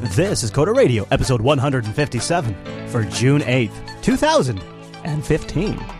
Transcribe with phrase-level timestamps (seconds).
[0.00, 5.99] This is Coder Radio, episode 157 for June 8th, 2015.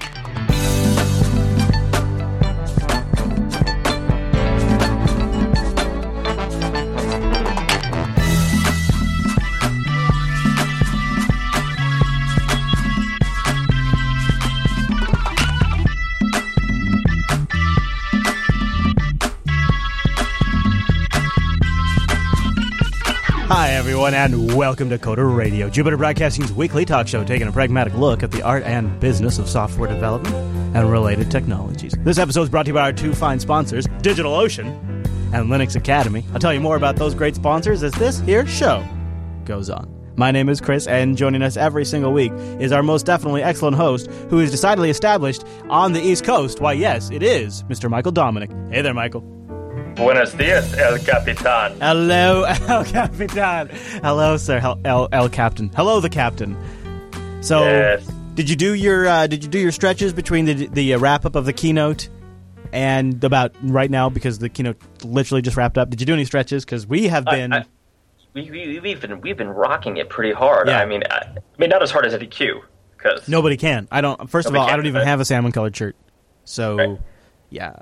[24.12, 28.24] Everyone, and welcome to Coder Radio, Jupiter Broadcasting's weekly talk show taking a pragmatic look
[28.24, 30.34] at the art and business of software development
[30.74, 31.94] and related technologies.
[32.00, 34.66] This episode is brought to you by our two fine sponsors, DigitalOcean
[35.32, 36.24] and Linux Academy.
[36.32, 38.84] I'll tell you more about those great sponsors as this here show
[39.44, 39.88] goes on.
[40.16, 43.76] My name is Chris, and joining us every single week is our most definitely excellent
[43.76, 46.60] host, who is decidedly established on the East Coast.
[46.60, 47.88] Why, yes, it is Mr.
[47.88, 48.50] Michael Dominic.
[48.72, 49.39] Hey there, Michael.
[50.00, 51.76] Buenos dias, El Capitan.
[51.80, 53.68] Hello, El Capitan.
[54.02, 54.58] Hello, sir.
[54.58, 55.70] Hel- El, El Captain.
[55.76, 56.56] Hello, the Captain.
[57.42, 58.06] So, Yes.
[58.34, 61.26] did you do your uh, did you do your stretches between the the uh, wrap
[61.26, 62.08] up of the keynote
[62.72, 65.90] and about right now because the keynote literally just wrapped up?
[65.90, 66.64] Did you do any stretches?
[66.64, 67.52] Because we have been.
[67.52, 67.66] I-
[68.32, 70.68] we, we, we've been we've been rocking it pretty hard.
[70.68, 70.78] Yeah.
[70.80, 72.60] I mean, I, I mean, not as hard as EQ
[72.96, 73.86] because Nobody can.
[73.90, 74.30] I don't.
[74.30, 75.94] First of all, I don't even have a salmon colored shirt.
[76.44, 76.98] So, Right.
[77.50, 77.72] yeah.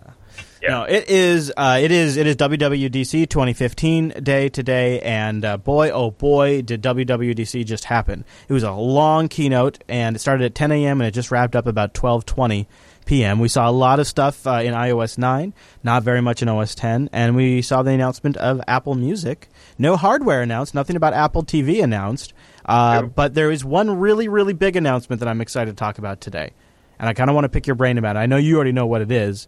[0.63, 0.71] Yeah.
[0.71, 1.53] No, it is.
[1.57, 2.17] Uh, it is.
[2.17, 8.25] It is WWDC 2015 day today, and uh, boy, oh boy, did WWDC just happen!
[8.49, 11.01] It was a long keynote, and it started at 10 a.m.
[11.01, 12.67] and it just wrapped up about 12:20
[13.05, 13.39] p.m.
[13.39, 16.75] We saw a lot of stuff uh, in iOS 9, not very much in OS
[16.75, 19.49] 10, and we saw the announcement of Apple Music.
[19.79, 22.35] No hardware announced, nothing about Apple TV announced,
[22.67, 23.13] uh, Yep.
[23.15, 26.51] but there is one really, really big announcement that I'm excited to talk about today,
[26.99, 28.19] and I kind of want to pick your brain about it.
[28.19, 29.47] I know you already know what it is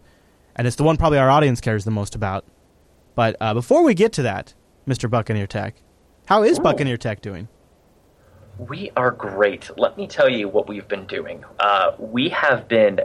[0.55, 2.45] and it's the one probably our audience cares the most about.
[3.15, 4.53] But uh, before we get to that,
[4.87, 5.09] Mr.
[5.09, 5.75] Buccaneer Tech,
[6.25, 6.63] how is Ooh.
[6.63, 7.47] Buccaneer Tech doing?
[8.57, 9.69] we are great.
[9.77, 11.43] Let me tell you what we've been doing.
[11.59, 12.99] Uh, we have been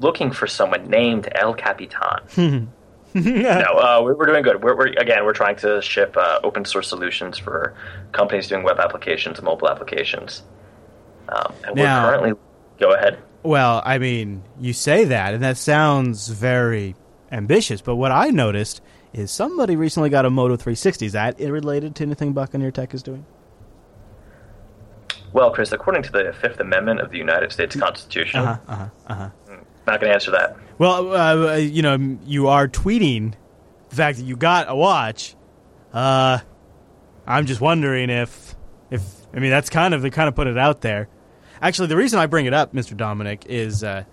[0.00, 2.72] looking for someone named El Capitan.
[3.14, 4.62] no, uh, we're, we're doing good.
[4.62, 7.74] We're, we're again, we're trying to ship uh, open source solutions for
[8.12, 10.42] companies doing web applications and mobile applications.
[11.28, 12.40] Um, and Now- we're currently
[12.78, 13.18] go ahead.
[13.44, 16.96] Well, I mean, you say that, and that sounds very
[17.30, 17.80] ambitious.
[17.82, 18.80] But what I noticed
[19.12, 21.06] is somebody recently got a Moto 360.
[21.06, 23.26] Is that related to anything Buccaneer Tech is doing?
[25.32, 28.60] Well, Chris, according to the Fifth Amendment of the United States Constitution, Uh huh.
[28.66, 28.88] Uh huh.
[29.08, 29.30] Uh huh.
[29.86, 30.56] not going to answer that.
[30.78, 33.34] Well, uh, you know, you are tweeting
[33.90, 35.34] the fact that you got a watch.
[35.92, 36.38] Uh,
[37.26, 38.54] I'm just wondering if,
[38.90, 39.02] if
[39.34, 41.08] I mean, that's kind of they kind of put it out there.
[41.64, 42.94] Actually, the reason I bring it up, Mr.
[42.94, 44.04] Dominic, is uh,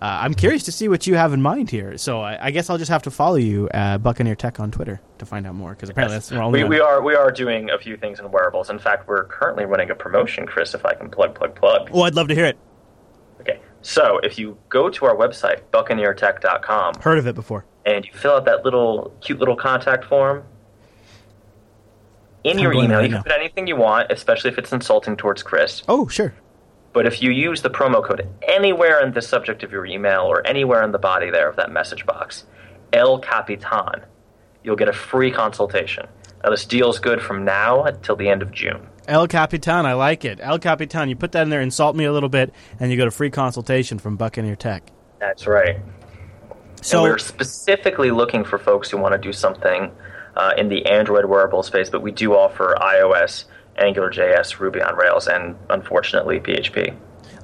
[0.00, 1.98] uh, I'm curious to see what you have in mind here.
[1.98, 5.00] So I, I guess I'll just have to follow you, uh, Buccaneer Tech, on Twitter
[5.18, 5.70] to find out more.
[5.70, 8.70] Because apparently that's we're We, we are we are doing a few things in wearables.
[8.70, 10.74] In fact, we're currently running a promotion, Chris.
[10.74, 11.90] If I can plug plug plug.
[11.92, 12.56] Oh, I'd love to hear it.
[13.40, 17.64] Okay, so if you go to our website buccaneertech.com Heard of it before.
[17.84, 20.44] and you fill out that little cute little contact form.
[22.44, 23.22] In I'm your email, right you can now.
[23.22, 25.82] put anything you want, especially if it's insulting towards Chris.
[25.88, 26.34] Oh, sure.
[26.92, 30.46] But if you use the promo code anywhere in the subject of your email or
[30.46, 32.44] anywhere in the body there of that message box,
[32.92, 34.02] El Capitan,
[34.62, 36.06] you'll get a free consultation.
[36.44, 38.86] Now, this deal's good from now until the end of June.
[39.08, 40.38] El Capitan, I like it.
[40.42, 43.06] El Capitan, you put that in there, insult me a little bit, and you get
[43.06, 44.90] a free consultation from Buccaneer Tech.
[45.18, 45.78] That's right.
[46.82, 49.92] So and we're specifically looking for folks who want to do something
[50.36, 53.44] uh, in the Android wearable space, but we do offer iOS,
[53.78, 56.94] AngularJS, Ruby on Rails, and unfortunately PHP.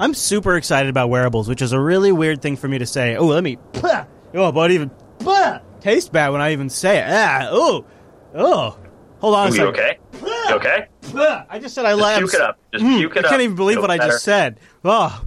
[0.01, 3.17] I'm super excited about wearables, which is a really weird thing for me to say.
[3.17, 3.59] Oh, let me.
[4.35, 4.91] Oh, but even
[5.81, 7.05] tastes bad when I even say it.
[7.09, 7.85] Ah, oh,
[8.35, 8.79] oh.
[9.21, 9.69] Hold on a Are you second.
[9.69, 9.99] okay?
[10.49, 11.47] You okay?
[11.51, 12.19] I just said I like.
[12.19, 12.59] puke it up.
[12.73, 13.31] Just Mm, puke it I up.
[13.31, 14.61] can't even believe what I just said.
[14.85, 15.25] Oh,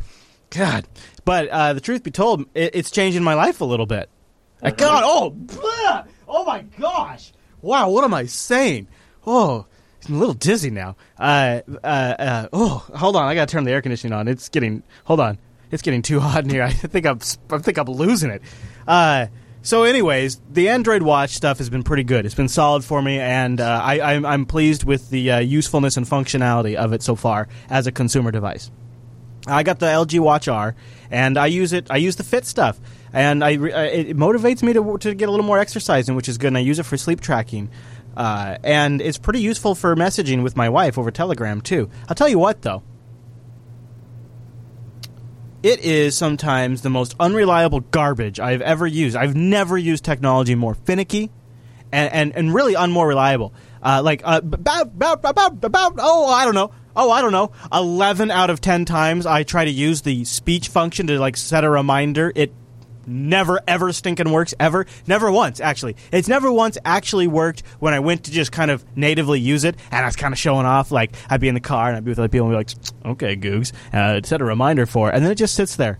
[0.50, 0.88] God.
[1.25, 4.09] But uh, the truth be told, it, it's changing my life a little bit.
[4.57, 4.67] Mm-hmm.
[4.67, 6.07] I God, oh, bleh!
[6.28, 7.34] oh my gosh!
[7.61, 8.88] Wow, what am I saying?
[9.28, 9.66] Oh,
[10.07, 10.96] I'm a little dizzy now.
[11.17, 14.28] Uh, uh, uh, oh, hold on, I gotta turn the air conditioning on.
[14.28, 14.84] It's getting.
[15.05, 15.37] Hold on,
[15.70, 16.64] it's getting too hot in here.
[16.64, 17.20] I think I'm.
[17.49, 18.41] I think I'm losing it.
[18.87, 19.28] Uh,
[19.64, 22.25] so, anyways, the Android Watch stuff has been pretty good.
[22.25, 25.97] It's been solid for me, and uh, I, I'm, I'm pleased with the uh, usefulness
[25.97, 28.72] and functionality of it so far as a consumer device.
[29.46, 30.75] I got the LG Watch R,
[31.11, 31.87] and I use it.
[31.91, 32.79] I use the Fit stuff,
[33.14, 36.09] and I re- uh, it it motivates me to to get a little more exercise
[36.09, 36.47] in, which is good.
[36.47, 37.70] And I use it for sleep tracking,
[38.16, 41.90] uh, and it's pretty useful for messaging with my wife over Telegram too.
[42.08, 42.84] I'll tell you what, though,
[45.63, 49.16] it is sometimes the most unreliable garbage I've ever used.
[49.16, 51.31] I've never used technology more finicky
[51.91, 53.53] and, and, and really un more reliable.
[53.84, 57.52] Uh, like uh, about, about about about oh I don't know oh I don't know
[57.73, 61.63] eleven out of ten times I try to use the speech function to like set
[61.63, 62.31] a reminder.
[62.35, 62.53] It
[63.05, 67.99] never ever stinking works ever never once actually it's never once actually worked when i
[67.99, 70.91] went to just kind of natively use it and i was kind of showing off
[70.91, 73.11] like i'd be in the car and i'd be with other people and be like
[73.13, 75.15] okay googs uh, set a reminder for it.
[75.15, 75.99] and then it just sits there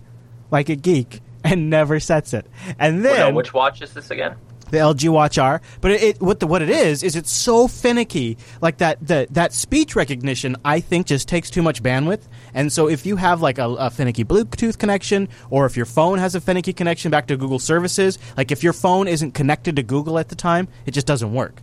[0.50, 2.46] like a geek and never sets it
[2.78, 4.36] and then Well, no, which watch is this again?
[4.72, 5.60] The LG Watch R.
[5.80, 8.38] But it, it what the what it is is it's so finicky.
[8.60, 12.22] Like that that that speech recognition, I think, just takes too much bandwidth.
[12.52, 16.18] And so if you have like a, a finicky Bluetooth connection, or if your phone
[16.18, 19.82] has a finicky connection back to Google services, like if your phone isn't connected to
[19.82, 21.62] Google at the time, it just doesn't work.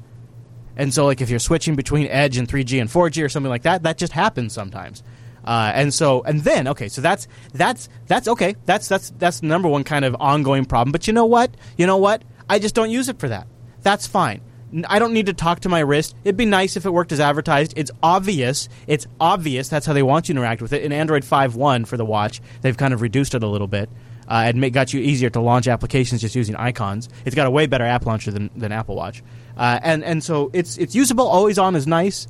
[0.77, 3.63] And so, like, if you're switching between Edge and 3G and 4G or something like
[3.63, 5.03] that, that just happens sometimes.
[5.43, 8.55] Uh, and so, and then, okay, so that's that's that's okay.
[8.65, 10.91] That's that's that's the number one kind of ongoing problem.
[10.91, 11.51] But you know what?
[11.77, 12.23] You know what?
[12.49, 13.47] I just don't use it for that.
[13.81, 14.41] That's fine.
[14.87, 16.15] I don't need to talk to my wrist.
[16.23, 17.73] It'd be nice if it worked as advertised.
[17.75, 18.69] It's obvious.
[18.87, 19.67] It's obvious.
[19.69, 20.83] That's how they want you to interact with it.
[20.83, 23.89] In Android 5.1 for the watch, they've kind of reduced it a little bit.
[24.27, 27.09] Uh, got you easier to launch applications just using icons.
[27.25, 29.23] It's got a way better app launcher than, than Apple Watch,
[29.57, 31.27] uh, and and so it's it's usable.
[31.27, 32.27] Always on is nice.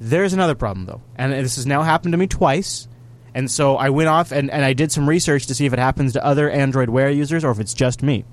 [0.00, 2.88] There's another problem though, and this has now happened to me twice.
[3.34, 5.78] And so I went off and, and I did some research to see if it
[5.80, 8.24] happens to other Android Wear users or if it's just me.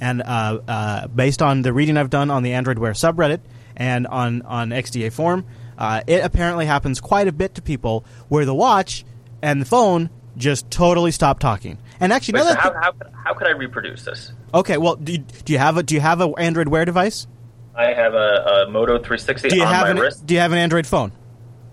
[0.00, 3.40] And uh, uh, based on the reading I've done on the Android Wear subreddit
[3.76, 5.44] and on, on XDA Forum,
[5.78, 9.04] uh, it apparently happens quite a bit to people where the watch
[9.42, 11.78] and the phone just totally stop talking.
[12.00, 14.32] And actually, Wait, so how, how, could- how could I reproduce this?
[14.52, 17.26] okay, well, do you, do you have a do you have an Android Wear device?
[17.76, 20.40] I have a, a Moto 360 Do you on have my an wrist Do you
[20.40, 21.10] have an Android phone?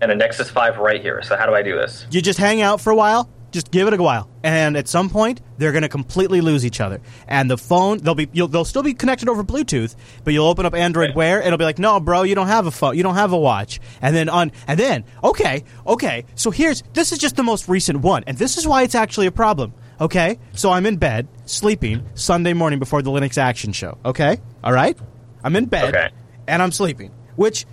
[0.00, 1.22] and a Nexus 5 right here.
[1.22, 2.06] So how do I do this?
[2.10, 3.28] You just hang out for a while.
[3.52, 6.80] Just give it a while, and at some point they're going to completely lose each
[6.80, 7.00] other.
[7.28, 9.94] And the phone, they'll be, you'll, they'll still be connected over Bluetooth,
[10.24, 11.16] but you'll open up Android Right.
[11.16, 13.32] Wear, and it'll be like, no, bro, you don't have a phone, you don't have
[13.32, 13.78] a watch.
[14.00, 16.24] And then on, and then, okay, okay.
[16.34, 19.26] So here's, this is just the most recent one, and this is why it's actually
[19.26, 19.74] a problem.
[20.00, 23.98] Okay, so I'm in bed sleeping Sunday morning before the Linux Action Show.
[24.04, 24.98] Okay, all right,
[25.44, 26.08] I'm in bed Okay.
[26.48, 27.66] and I'm sleeping, which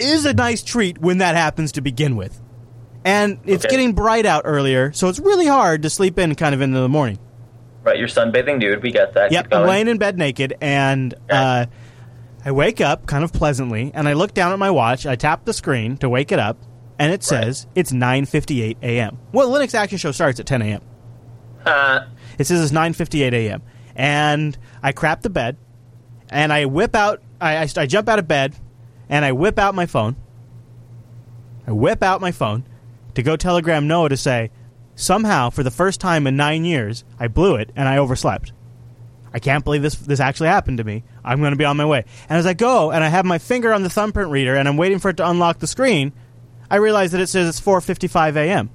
[0.00, 2.40] is a nice treat when that happens to begin with.
[3.04, 3.72] And it's Okay.
[3.76, 6.88] getting bright out earlier, so it's really hard to sleep in kind of into the
[6.88, 7.18] morning.
[7.82, 8.82] Right, you're sunbathing, dude.
[8.82, 9.32] We get that.
[9.32, 11.64] Yep, I'm laying in bed naked, and uh,
[12.44, 15.06] I wake up kind of pleasantly, and I look down at my watch.
[15.06, 16.58] I tap the screen to wake it up,
[16.98, 19.16] and it says it's 9:58 a.m.
[19.32, 20.82] Well, Linux Action Show starts at 10 a.m.
[21.64, 22.00] Uh,
[22.38, 23.62] It says it's 9:58 a.m.
[23.96, 25.56] And I crap the bed,
[26.28, 27.22] and I whip out.
[27.40, 28.54] I, I, I jump out of bed,
[29.08, 30.16] and I whip out my phone.
[31.66, 32.64] I whip out my phone
[33.14, 34.50] to go telegram Noah to say,
[34.94, 38.52] somehow for the first time in nine years, I blew it and I overslept.
[39.32, 41.04] I can't believe this this actually happened to me.
[41.24, 42.04] I'm going to be on my way.
[42.28, 44.76] And as I go and I have my finger on the thumbprint reader and I'm
[44.76, 46.12] waiting for it to unlock the screen,
[46.70, 48.70] I realize that it says it's 4:55 a.m.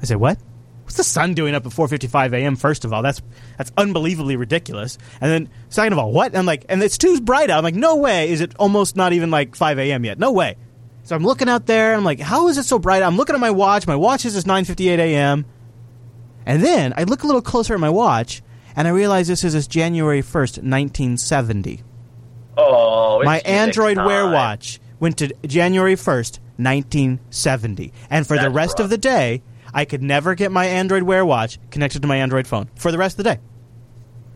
[0.00, 0.38] I say, "What?
[0.82, 3.22] What's the sun doing up at 4:55 a.m.?" First of all, that's
[3.58, 4.98] that's unbelievably ridiculous.
[5.20, 6.28] And then second of all, what?
[6.28, 7.58] And I'm like, and it's too bright out.
[7.58, 8.30] I'm like, no way.
[8.30, 10.04] Is it almost not even like 5 a.m.
[10.04, 10.18] yet?
[10.18, 10.56] No way.
[11.04, 11.94] So I'm looking out there.
[11.94, 13.02] I'm like, how is it so bright?
[13.02, 13.86] I'm looking at my watch.
[13.86, 15.44] My watch says it's 9:58 a.m.
[16.46, 18.42] And then I look a little closer at my watch,
[18.74, 21.82] and I realize this is January 1st, 1970.
[22.56, 27.92] oh, My Android Wear watch went to January 1st, 1970.
[28.10, 29.42] And for the That's rest of the day,
[29.74, 32.98] I could never get my Android Wear watch connected to my Android phone for the
[32.98, 33.40] rest of the day.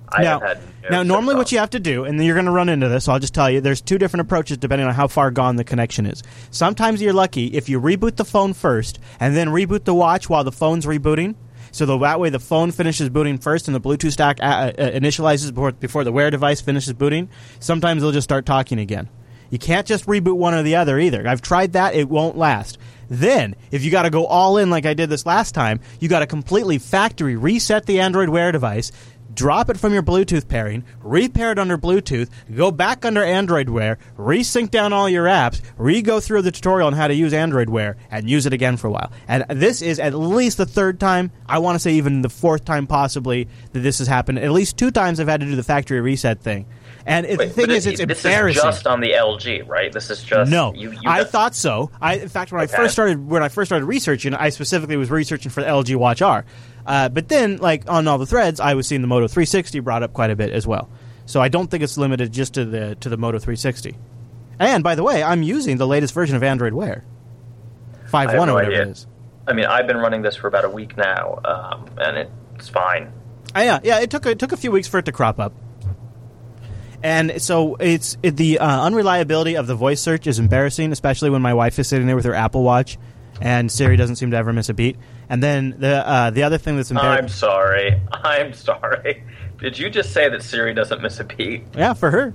[0.09, 2.47] I now, have had no now normally what you have to do, and you're going
[2.47, 4.95] to run into this, so I'll just tell you, there's two different approaches depending on
[4.95, 6.23] how far gone the connection is.
[6.51, 10.45] Sometimes you're lucky if you reboot the phone first and then reboot the watch while
[10.45, 11.35] the phone's rebooting.
[11.73, 14.91] So the, that way the phone finishes booting first and the Bluetooth stack uh, uh,
[14.93, 17.29] initializes before, before the Wear device finishes booting.
[17.61, 19.09] Sometimes they'll just start talking again.
[19.51, 21.27] You can't just reboot one or the other either.
[21.27, 22.79] I've tried that; it won't last.
[23.09, 26.09] Then, if you got to go all in like I did this last time, you
[26.09, 28.91] got to completely factory reset the Android Wear device,
[29.37, 33.99] drop it from your Bluetooth pairing, repair it under Bluetooth, go back under Android Wear,
[34.19, 37.97] resync down all your apps, re-go through the tutorial on how to use Android Wear,
[38.11, 39.12] and use it again for a while.
[39.28, 42.64] And this is at least the third time, I want to say even the fourth
[42.64, 44.38] time possibly, that this has happened.
[44.38, 46.66] At least two times I've had to do the factory reset thing.
[47.09, 48.59] And it, Wait, the thing is, it- it's this embarrassing.
[48.59, 49.93] is just on the LG, right?
[49.93, 51.91] This is just No, You, you I thought so.
[52.01, 52.73] I, in fact, when Okay.
[52.73, 55.95] I first started, when I first started researching, I specifically was researching for the LG
[55.95, 56.45] Watch R.
[56.85, 60.03] Uh, but then, like on all the threads, I was seeing the Moto 360 brought
[60.03, 60.89] up quite a bit as well.
[61.27, 63.97] So I don't think it's limited just to the to the Moto 360.
[64.59, 67.05] And by the way, I'm using the latest version of Android Wear,
[68.07, 68.83] five I one or whatever idea.
[68.87, 69.07] it is.
[69.47, 73.13] I mean, I've been running this for about a week now, um, and it's fine.
[73.55, 74.01] Uh, yeah, yeah.
[74.01, 75.53] It took a, it took a few weeks for it to crop up.
[77.03, 81.43] And so it's it, the uh, unreliability of the voice search is embarrassing, especially when
[81.43, 82.99] my wife is sitting there with her Apple Watch,
[83.41, 84.97] and Siri doesn't seem to ever miss a beat.
[85.29, 87.25] And then the uh, the other thing that's embarrassing.
[87.25, 88.00] I'm sorry.
[88.12, 89.23] I'm sorry.
[89.59, 91.65] Did you just say that Siri doesn't miss a beat?
[91.76, 92.35] yeah, for her,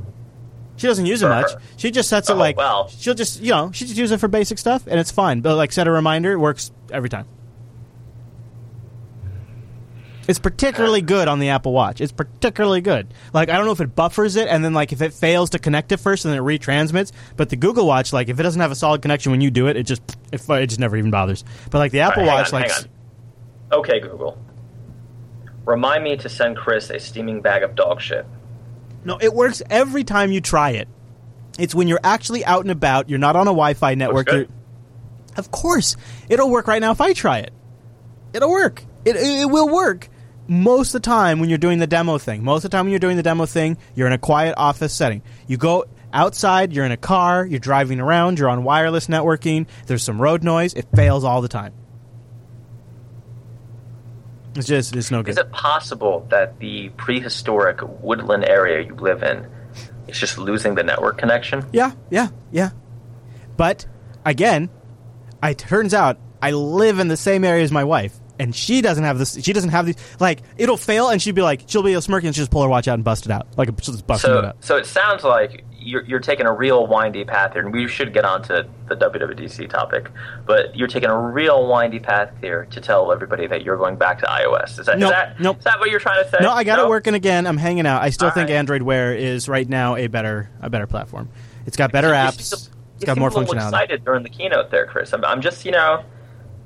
[0.75, 1.51] she doesn't use it much.
[1.51, 1.61] her.
[1.77, 2.87] She just sets it Oh, like well.
[2.89, 5.41] she'll just you know she just use it for basic stuff, and it's fine.
[5.41, 7.27] But like set a reminder, it works every time.
[10.27, 11.99] It's particularly good on the Apple Watch.
[11.99, 13.13] It's particularly good.
[13.33, 15.59] Like I don't know if it buffers it, and then like if it fails to
[15.59, 17.11] connect it first, and then it retransmits.
[17.37, 19.67] But the Google Watch, like if it doesn't have a solid connection when you do
[19.67, 20.01] it, it just
[20.31, 21.43] it, it just never even bothers.
[21.69, 22.71] But like the Apple right, Watch, on, like.
[23.71, 24.37] Okay, Google.
[25.65, 28.25] Remind me to send Chris a steaming bag of dog shit.
[29.03, 30.87] no, it works every time you try it.
[31.59, 33.09] It's when you're actually out and about.
[33.09, 34.27] You're not on a Wi-Fi network.
[35.37, 35.95] Of course,
[36.29, 37.51] it'll work right now if I try it.
[38.33, 38.83] It'll work.
[39.05, 40.09] It, it, it will work
[40.47, 42.43] most of the time when you're doing the demo thing.
[42.43, 44.93] Most of the time when you're doing the demo thing, you're in a quiet office
[44.93, 45.21] setting.
[45.47, 50.03] You go outside, you're in a car, you're driving around, you're on wireless networking, there's
[50.03, 51.73] some road noise, it fails all the time.
[54.55, 55.31] It's just, it's no good.
[55.31, 59.47] Is it possible that the prehistoric woodland area you live in
[60.07, 61.65] is just losing the network connection?
[61.71, 62.71] Yeah, yeah, yeah.
[63.55, 63.85] But
[64.25, 64.69] again,
[65.41, 69.03] it turns out I live in the same area as my wife, and she doesn't
[69.03, 69.41] have this.
[69.43, 69.95] She doesn't have these.
[70.19, 72.69] Like it'll fail, and she'd be like, she'll be smirking, and she'll just pull her
[72.69, 73.47] watch out and bust it out.
[73.57, 74.55] Like she'll just bust it So, out.
[74.61, 78.13] so it sounds like you're, you're taking a real windy path here, and we should
[78.13, 80.09] get onto the WWDC topic.
[80.45, 84.19] But you're taking a real windy path here to tell everybody that you're going back
[84.19, 84.79] to iOS.
[84.79, 85.57] Is that, Nope, is that, nope.
[85.59, 86.37] is that what you're trying to say?
[86.41, 87.47] No, I got it working again.
[87.47, 88.01] I'm hanging out.
[88.01, 88.55] I still All think right.
[88.57, 91.29] Android Wear is right now a better a better platform.
[91.65, 92.49] It's got better apps.
[92.49, 93.67] to- It's got more a little functionality.
[93.67, 95.11] Excited during the keynote there, Chris.
[95.13, 96.03] I'm, I'm just you know,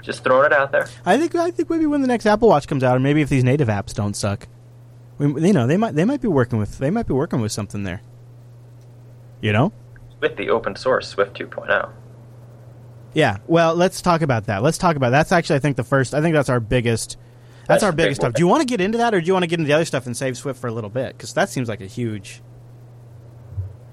[0.05, 0.87] just throwing it out there.
[1.05, 3.29] I think I think maybe when the next Apple Watch comes out, or maybe if
[3.29, 4.47] these native apps don't suck,
[5.17, 7.51] we, you know, they might they might be working with they might be working with
[7.51, 8.01] something there.
[9.41, 9.73] You know.
[10.21, 11.45] With the open source Swift oh.
[11.45, 11.91] 2.0.
[13.13, 13.37] Yeah.
[13.47, 14.63] Well, let's talk about that.
[14.63, 16.13] Let's talk about that's actually I think the first.
[16.13, 17.17] I think that's our biggest.
[17.67, 18.33] That's, That's our the big biggest stuff.
[18.33, 19.73] Do you want to get into that, or do you want to get into the
[19.73, 21.17] other stuff and save Swift for a little bit?
[21.17, 22.43] Because that seems like a huge.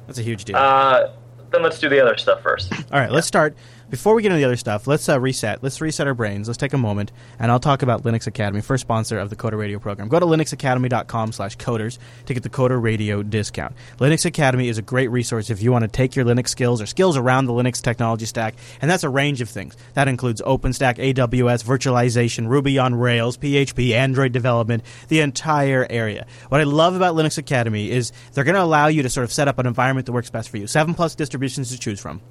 [0.06, 0.56] That's a huge deal.
[0.56, 1.10] Uh,
[1.52, 2.70] then let's do the other stuff first.
[2.92, 3.56] All right, let's start.
[3.92, 5.62] Before we get into the other stuff, let's uh, reset.
[5.62, 6.48] Let's reset our brains.
[6.48, 9.58] Let's take a moment, and I'll talk about Linux Academy, first sponsor of the Coder
[9.58, 10.08] Radio program.
[10.08, 13.74] Go to linuxacademy.com slash coders to get the Coder Radio discount.
[13.98, 16.86] Linux Academy is a great resource if you want to take your Linux skills or
[16.86, 19.76] skills around the Linux technology stack, and that's a range of things.
[19.92, 26.26] That includes OpenStack, AWS, virtualization, Ruby on Rails, PHP, Android development, the entire area.
[26.48, 29.32] What I love about Linux Academy is they're going to allow you to sort of
[29.34, 30.66] set up an environment that works best for you.
[30.66, 32.22] Seven plus distributions to choose from.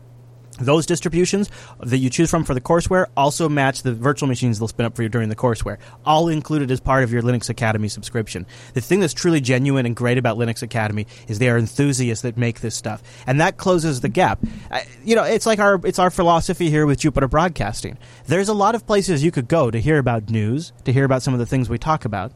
[0.61, 1.49] Those distributions
[1.79, 4.95] that you choose from for the courseware also match the virtual machines they'll spin up
[4.95, 8.45] for you during the courseware, all included as part of your Linux Academy subscription.
[8.73, 12.37] The thing that's truly genuine and great about Linux Academy is they are enthusiasts that
[12.37, 14.39] make this stuff, and that closes the gap.
[14.69, 17.97] I, you know, it's like our it's our philosophy here with Jupiter Broadcasting.
[18.27, 21.23] There's a lot of places you could go to hear about news, to hear about
[21.23, 22.31] some of the things we talk about.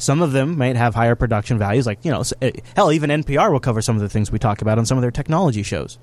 [0.00, 3.52] Some of them might have higher production values, like, you know, eh, hell, even NPR
[3.52, 5.98] will cover some of the things we talk about on some of their technology shows.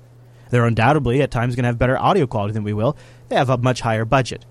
[0.50, 2.96] They're undoubtedly at times going to have better audio quality than we will.
[3.28, 4.46] They have a much higher budget.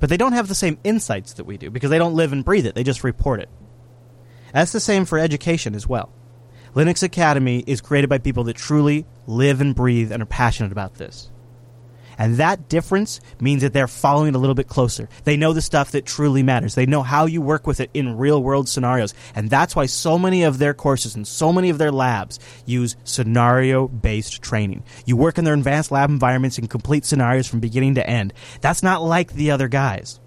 [0.00, 2.44] But they don't have the same insights that we do because they don't live and
[2.44, 3.48] breathe it, they just report it.
[4.52, 6.12] That's the same for education as well.
[6.74, 10.94] Linux Academy is created by people that truly live and breathe and are passionate about
[10.94, 11.30] this.
[12.18, 15.08] And that difference means that they're following it a little bit closer.
[15.24, 16.74] They know the stuff that truly matters.
[16.74, 19.14] They know how you work with it in real world scenarios.
[19.34, 22.96] And that's why so many of their courses and so many of their labs use
[23.04, 24.84] scenario based training.
[25.04, 28.32] You work in their advanced lab environments and complete scenarios from beginning to end.
[28.60, 30.20] That's not like the other guys.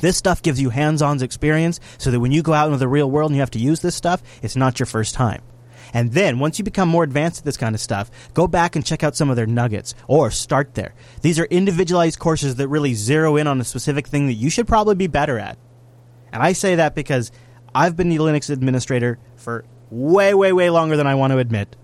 [0.00, 2.88] This stuff gives you hands on experience so that when you go out into the
[2.88, 5.42] real world and you have to use this stuff, it's not your first time.
[5.92, 8.84] And then, once you become more advanced at this kind of stuff, go back and
[8.84, 10.94] check out some of their nuggets, or start there.
[11.20, 14.66] These are individualized courses that really zero in on a specific thing that you should
[14.66, 15.58] probably be better at.
[16.32, 17.30] And I say that because
[17.74, 21.76] I've been the Linux administrator for way, way, way longer than I want to admit.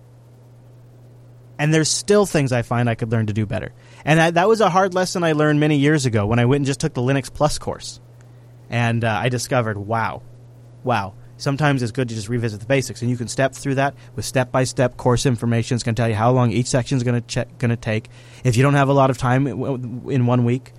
[1.59, 3.73] And there's still things I find I could learn to do better.
[4.05, 6.67] And that was a hard lesson I learned many years ago when I went and
[6.67, 8.01] just took the Linux Plus course.
[8.71, 10.23] And uh, I discovered, wow,
[10.85, 11.15] wow.
[11.39, 14.25] Sometimes it's good to just revisit the basics, and you can step through that with
[14.25, 15.77] step-by-step course information.
[15.77, 18.09] It's going to tell you how long each section is going to going to take.
[18.45, 20.73] If you don't have a lot of time in one week,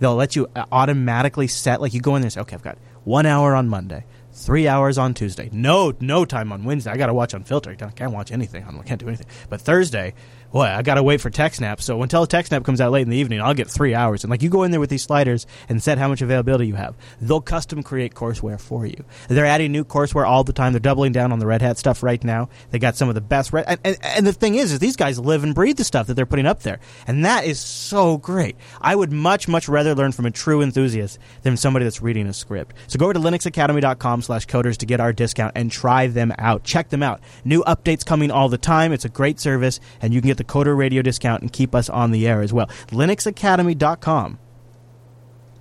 [0.00, 1.80] they'll let you uh, automatically set.
[1.80, 4.66] Like you go in there and say, "Okay, I've got one hour on Monday, three
[4.66, 5.50] hours on Tuesday.
[5.52, 6.90] No, no time on Wednesday.
[6.90, 7.80] I got to watch Unfilter.
[7.82, 8.64] I can't watch anything.
[8.64, 9.26] I can't do anything.
[9.48, 10.14] But Thursday,
[10.54, 11.80] boy, I got to wait for TechSnap.
[11.80, 14.22] So until TechSnap comes out late in the evening, I'll get three hours.
[14.22, 16.76] And like you go in there with these sliders and set how much availability you
[16.76, 16.94] have.
[17.20, 19.04] They'll custom create courseware for you.
[19.26, 20.72] They're adding new courseware all the time.
[20.72, 22.50] They're doubling down on the Red Hat stuff right now.
[22.70, 23.64] They got some of the best Red.
[23.66, 26.14] And, and, and the thing is, is these guys live and breathe the stuff that
[26.14, 28.54] they're putting up there, and that is so great.
[28.80, 32.32] I would much, much rather learn from a true enthusiast than somebody that's reading a
[32.32, 32.76] script.
[32.86, 36.62] So go over to linuxacademy.com/coders to get our discount and try them out.
[36.62, 37.20] Check them out.
[37.44, 38.92] New updates coming all the time.
[38.92, 41.88] It's a great service, and you can get the Coder Radio discount and keep us
[41.88, 42.66] on the air as well.
[42.88, 44.38] linuxacademy.com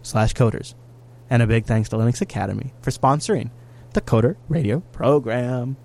[0.02, 0.76] slash coders.
[1.30, 3.50] And a big thanks to Linux Academy for sponsoring
[3.94, 5.78] the Coder Radio program.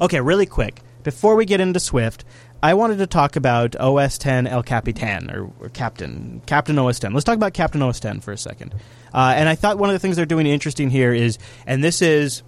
[0.00, 0.82] Okay, really quick.
[1.02, 2.24] Before we get into Swift,
[2.62, 7.12] I wanted to talk about OS 10 El Capitan, or, or Captain, Captain OS 10.
[7.12, 8.74] Let's talk about Captain OS 10 for a second.
[9.14, 12.02] Uh, and I thought one of the things they're doing interesting here is, and this
[12.02, 12.42] is,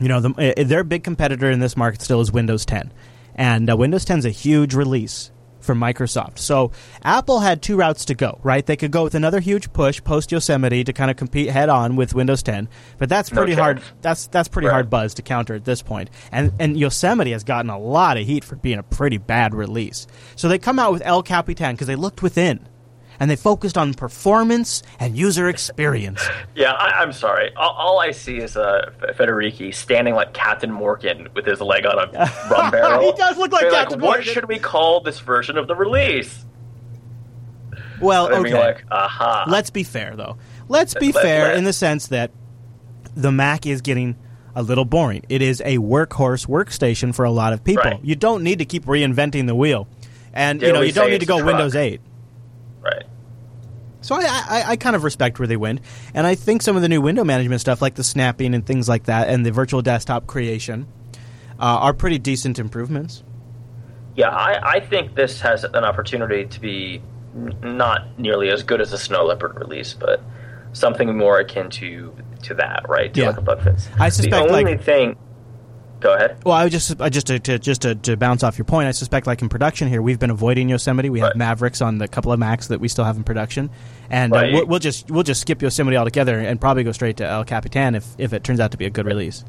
[0.00, 2.92] you know, the, uh, their big competitor in this market still is Windows 10.
[3.38, 5.30] And uh, Windows 10 is a huge release
[5.60, 6.38] for Microsoft.
[6.38, 8.64] So Apple had two routes to go, right?
[8.64, 11.94] They could go with another huge push post Yosemite to kind of compete head on
[11.96, 13.82] with Windows 10, but that's pretty No hard.
[14.00, 14.72] That's that's pretty Right.
[14.74, 16.10] hard buzz to counter at this point.
[16.32, 20.06] And and Yosemite has gotten a lot of heat for being a pretty bad release.
[20.36, 22.66] So they come out with El Capitan because they looked within.
[23.20, 26.24] And they focused on performance and user experience.
[26.54, 27.52] Yeah, I, I'm sorry.
[27.56, 31.84] All, all I see is uh, F- Federici standing like Captain Morgan with his leg
[31.84, 32.06] on a
[32.50, 33.00] rum barrel.
[33.02, 35.74] He does look like They're Captain What Morgan." should we call this version of the
[35.74, 36.44] release?
[38.00, 38.54] Well, okay.
[38.54, 39.44] like, aha.
[39.48, 40.36] Let's be fair, though.
[40.68, 42.30] Let's be Let- fair let- in the sense that
[43.16, 44.16] the Mac is getting
[44.54, 45.24] a little boring.
[45.28, 47.82] It is a workhorse workstation for a lot of people.
[47.84, 48.04] Right.
[48.04, 49.88] You don't need to keep reinventing the wheel,
[50.32, 52.00] and Dare you know you don't need to go a Windows 8.
[52.94, 53.04] Right.
[54.00, 55.80] So I, I, I kind of respect where they went,
[56.14, 58.88] and I think some of the new window management stuff, like the snapping and things
[58.88, 60.86] like that, and the virtual desktop creation,
[61.58, 63.24] uh, are pretty decent improvements.
[64.14, 67.02] Yeah, I, I think this has an opportunity to be
[67.62, 70.22] not nearly as good as a Snow Leopard release, but
[70.72, 72.14] something more akin to
[72.44, 73.12] to that, right?
[73.14, 73.28] To Yeah.
[73.28, 73.88] like a bug fix.
[73.98, 75.16] I suspect, the only like- thing.
[76.00, 76.36] Go ahead.
[76.44, 78.86] Well, I would just I just to, to just to, to bounce off your point,
[78.88, 81.10] I suspect like in production here, we've been avoiding Yosemite.
[81.10, 81.36] We have Right.
[81.36, 83.70] Mavericks on the couple of Macs that we still have in production,
[84.08, 87.26] and uh, we'll, we'll just we'll just skip Yosemite altogether and probably go straight to
[87.26, 89.44] El Capitan if if it turns out to be a good release.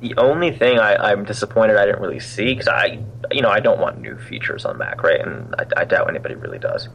[0.00, 2.98] The only thing I, I'm disappointed I didn't really see because I,
[3.30, 5.20] you know, I don't want new features on Mac, right?
[5.20, 6.88] And I, I doubt anybody really does.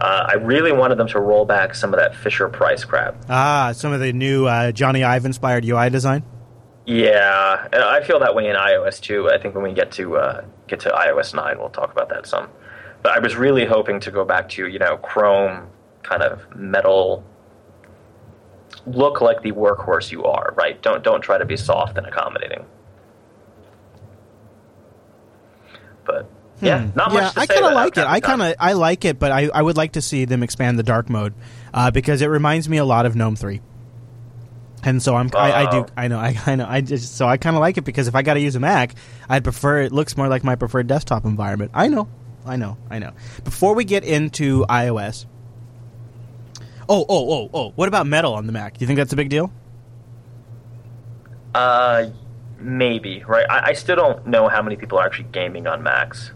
[0.00, 3.16] Uh, I really wanted them to roll back some of that Fisher Price crap.
[3.30, 6.22] Ah, some of the new uh, Jony Ive inspired UI design.
[6.92, 9.30] Yeah, I feel that way in iOS too.
[9.30, 12.26] I think when we get to uh, get to iOS nine, we'll talk about that
[12.26, 12.48] some.
[13.02, 15.68] But I was really hoping to go back to you know Chrome
[16.02, 17.22] kind of metal.
[18.86, 20.82] Look like the workhorse you are, right?
[20.82, 22.64] Don't don't try to be soft and accommodating.
[26.04, 26.28] But
[26.60, 27.16] yeah, not Hmm.
[27.16, 27.34] yeah, much.
[27.34, 27.42] To say.
[27.42, 28.04] I kind of like it.
[28.06, 30.76] I kind of I like it, but I, I would like to see them expand
[30.78, 31.34] the dark mode
[31.72, 33.60] uh, because it reminds me a lot of Gnome three.
[34.82, 35.86] And so I'm I, I do.
[35.96, 38.14] I know I, I know I just so I kind of like it because if
[38.14, 38.94] I got to use a Mac,
[39.28, 41.72] I'd prefer it looks more like my preferred desktop environment.
[41.74, 42.08] I know,
[42.46, 43.12] I know, I know.
[43.44, 45.26] Before we get into iOS,
[46.88, 48.78] oh oh oh oh, what about Metal on the Mac?
[48.78, 49.52] Do you think that's a big deal?
[51.54, 52.06] Uh,
[52.58, 53.46] maybe right.
[53.50, 56.32] I, I still don't know how many people are actually gaming on Macs.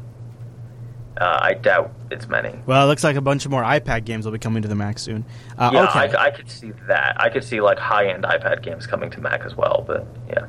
[1.16, 2.58] Uh, I doubt it's many.
[2.66, 4.74] Well, it looks like a bunch of more iPad games will be coming to the
[4.74, 5.24] Mac soon.
[5.56, 6.16] Uh, Yeah, okay.
[6.16, 7.20] I, I could see that.
[7.20, 9.84] I could see like high-end iPad games coming to Mac as well.
[9.86, 10.46] But yeah,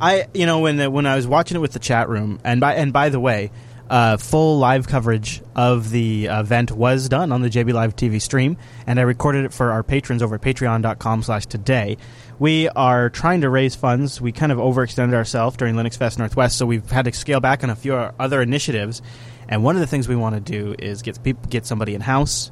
[0.00, 2.60] I you know when the, when I was watching it with the chat room and
[2.60, 3.50] by and by the way,
[3.90, 8.56] uh, full live coverage of the event was done on the JB Live TV stream,
[8.86, 11.96] and I recorded it for our patrons over at Patreon.com/slash/today.
[12.38, 14.20] We are trying to raise funds.
[14.20, 17.64] We kind of overextended ourselves during Linux Fest Northwest, so we've had to scale back
[17.64, 19.02] on a few other initiatives.
[19.48, 22.00] And one of the things we want to do is get people get somebody in
[22.00, 22.50] house.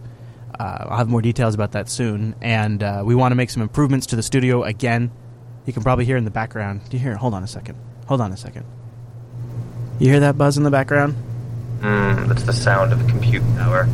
[0.58, 3.62] Uh, I'll have more details about that soon, and uh, we want to make some
[3.62, 5.10] improvements to the studio again.
[5.66, 6.82] You can probably hear in the background.
[6.88, 7.16] Do you hear?
[7.16, 7.76] Hold on a second.
[8.06, 8.64] Hold on a second.
[9.98, 11.16] You hear that buzz in the background?
[11.80, 13.88] mm, that's the sound of the compute power.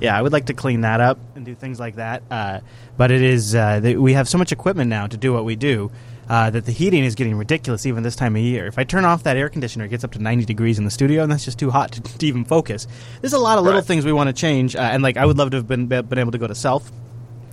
[0.00, 2.22] Yeah, I would like to clean that up and do things like that.
[2.30, 2.60] Uh,
[2.96, 5.90] but it is uh, we have so much equipment now to do what we do
[6.28, 8.66] uh, that the heating is getting ridiculous even this time of year.
[8.66, 10.90] If I turn off that air conditioner, it gets up to 90 degrees in the
[10.90, 12.86] studio, and that's just too hot to, to even focus.
[13.20, 13.86] There's a lot of little Right.
[13.86, 16.18] things we want to change, uh, and like I would love to have been been
[16.18, 16.90] able to go to self.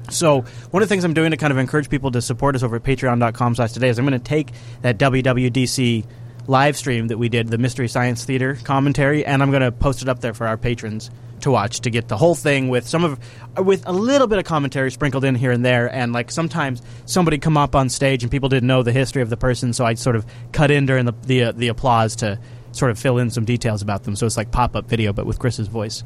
[0.10, 2.63] So one of the things I'm doing to kind of encourage people to support us
[2.63, 6.04] over at patreon.com slash today is I'm going to take that WWDC
[6.49, 10.01] live stream that we did, the Mystery Science Theater commentary, and I'm going to post
[10.01, 13.05] it up there for our patrons to watch to get the whole thing with some
[13.05, 13.17] of
[13.57, 17.38] with a little bit of commentary sprinkled in here and there and like sometimes somebody
[17.38, 19.93] come up on stage and people didn't know the history of the person so I
[19.93, 22.38] sort of cut in during the the, uh, the applause to
[22.73, 25.39] sort of fill in some details about them so it's like pop-up video but with
[25.39, 26.03] Chris's voice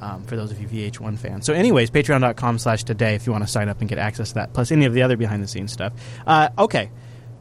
[0.00, 1.44] um, for those of you VH1 fans.
[1.44, 4.34] So, anyways, patreon.com slash today if you want to sign up and get access to
[4.36, 5.92] that, plus any of the other behind the scenes stuff.
[6.24, 6.90] Uh, okay.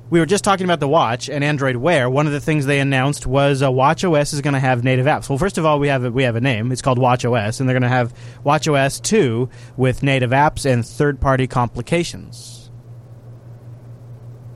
[0.10, 2.10] We were just talking about the watch and Android Wear.
[2.10, 5.06] One of the things they announced was uh, Watch OS is going to have native
[5.06, 5.28] apps.
[5.30, 6.72] Well, first of all, we have a, we have a name.
[6.72, 10.66] It's called Watch OS, and they're going to have Watch OS 2 with native apps
[10.66, 12.72] and third party complications.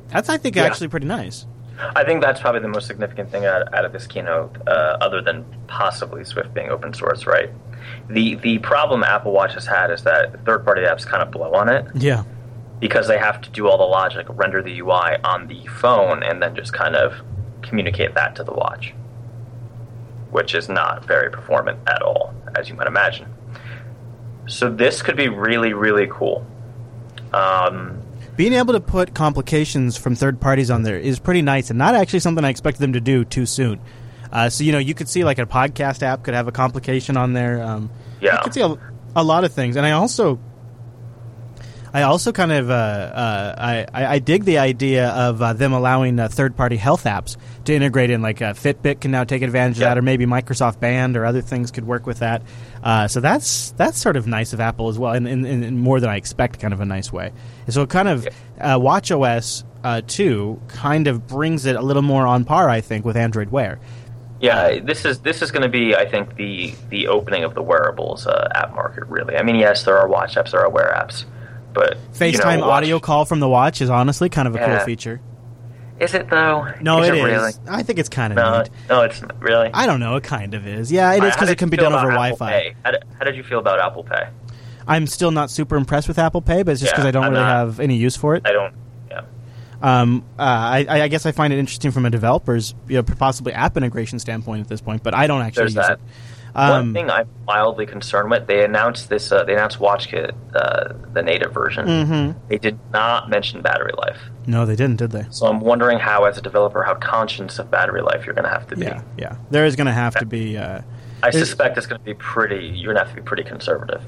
[0.08, 0.64] That's, I think, Yeah.
[0.64, 1.46] actually pretty nice.
[1.96, 5.22] I think that's probably the most significant thing out, out of this keynote, uh, other
[5.22, 7.50] than possibly Swift being open source, right?
[8.10, 11.52] The the problem Apple Watch has had is that third party apps kind of blow
[11.54, 12.24] on it Yeah.
[12.82, 16.42] Because they have to do all the logic, render the UI on the phone, and
[16.42, 17.14] then just kind of
[17.62, 18.94] communicate that to the watch,
[20.32, 23.28] which is not very performant at all, as you might imagine.
[24.48, 26.46] So this could be really, really cool.
[27.34, 28.02] Um,
[28.36, 31.96] Being able to put complications from third parties on there is pretty nice, and not
[31.96, 33.80] actually something I expected them to do too soon.
[34.32, 37.16] Uh, so you know, you could see like a podcast app could have a complication
[37.18, 37.62] on there.
[37.62, 37.90] Um,
[38.22, 38.34] Yeah.
[38.34, 38.76] you could see a,
[39.16, 40.40] a lot of things, and I also,
[41.94, 46.20] I also kind of, uh, uh, I, I dig the idea of uh, them allowing
[46.20, 48.22] uh, third-party health apps to integrate in.
[48.22, 51.42] Like uh, Fitbit can now take advantage of that, or maybe Microsoft Band or other
[51.42, 52.42] things could work with that.
[52.84, 56.16] Uh, so that's that's sort of nice of Apple as well, in more than I
[56.16, 57.32] expect, kind of a nice way.
[57.66, 58.28] And so kind of
[58.60, 62.82] uh, Watch OS uh, two kind of brings it a little more on par, I
[62.82, 63.80] think, with Android Wear.
[64.40, 67.62] Yeah, this is this is going to be, I think, the the opening of the
[67.62, 69.06] wearables uh, app market.
[69.08, 71.26] Really, I mean, yes, there are watch apps, there are wear apps,
[71.74, 74.80] but you know, FaceTime audio call from the watch is honestly kind of a cool
[74.80, 75.22] feature.
[76.00, 76.68] Is it though?
[76.82, 77.24] No, is it is.
[77.24, 77.52] Really?
[77.70, 78.70] I think it's kind of No, neat.
[78.90, 79.70] no, it's not really.
[79.72, 80.16] I don't know.
[80.16, 80.92] It kind of is.
[80.92, 82.76] Yeah, it is because it can be done over Apple Wi-Fi.
[82.84, 84.28] How did, how did you feel about Apple Pay?
[84.88, 87.24] I'm still not super impressed with Apple Pay, but it's just because Yeah, I don't
[87.26, 87.50] I'm really not.
[87.68, 88.42] have any use for it.
[88.48, 88.74] I don't.
[89.12, 89.22] Yeah,
[89.82, 93.54] Um, uh, I, I guess I find it interesting from a developer's, you know, possibly
[93.54, 96.00] app integration standpoint at this point, but I don't actually There's use that.
[96.00, 96.00] it.
[96.54, 99.32] Um, One thing I'm mildly concerned with, they announced this.
[99.32, 101.86] Uh, they announced WatchKit, uh, the native version.
[101.88, 102.36] mhm.
[102.50, 104.18] They did not mention battery life.
[104.48, 105.26] No, they didn't, did they?
[105.30, 108.52] So I'm wondering how, as a developer, how conscious of battery life you're going to
[108.52, 108.86] have to be.
[108.86, 109.36] Yeah, yeah.
[109.50, 110.58] There is going to have to be.
[110.58, 110.82] Uh,
[111.24, 112.66] I suspect it's going to be pretty.
[112.68, 114.02] You're going to have to be pretty conservative.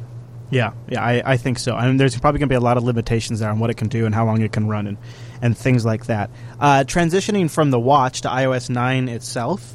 [0.50, 1.76] Yeah, yeah, I, I think so.
[1.76, 3.76] I mean, there's probably going to be a lot of limitations there on what it
[3.76, 4.98] can do and how long it can run and,
[5.42, 6.30] and things like that.
[6.60, 9.74] Uh, transitioning from the watch to iOS 9 itself,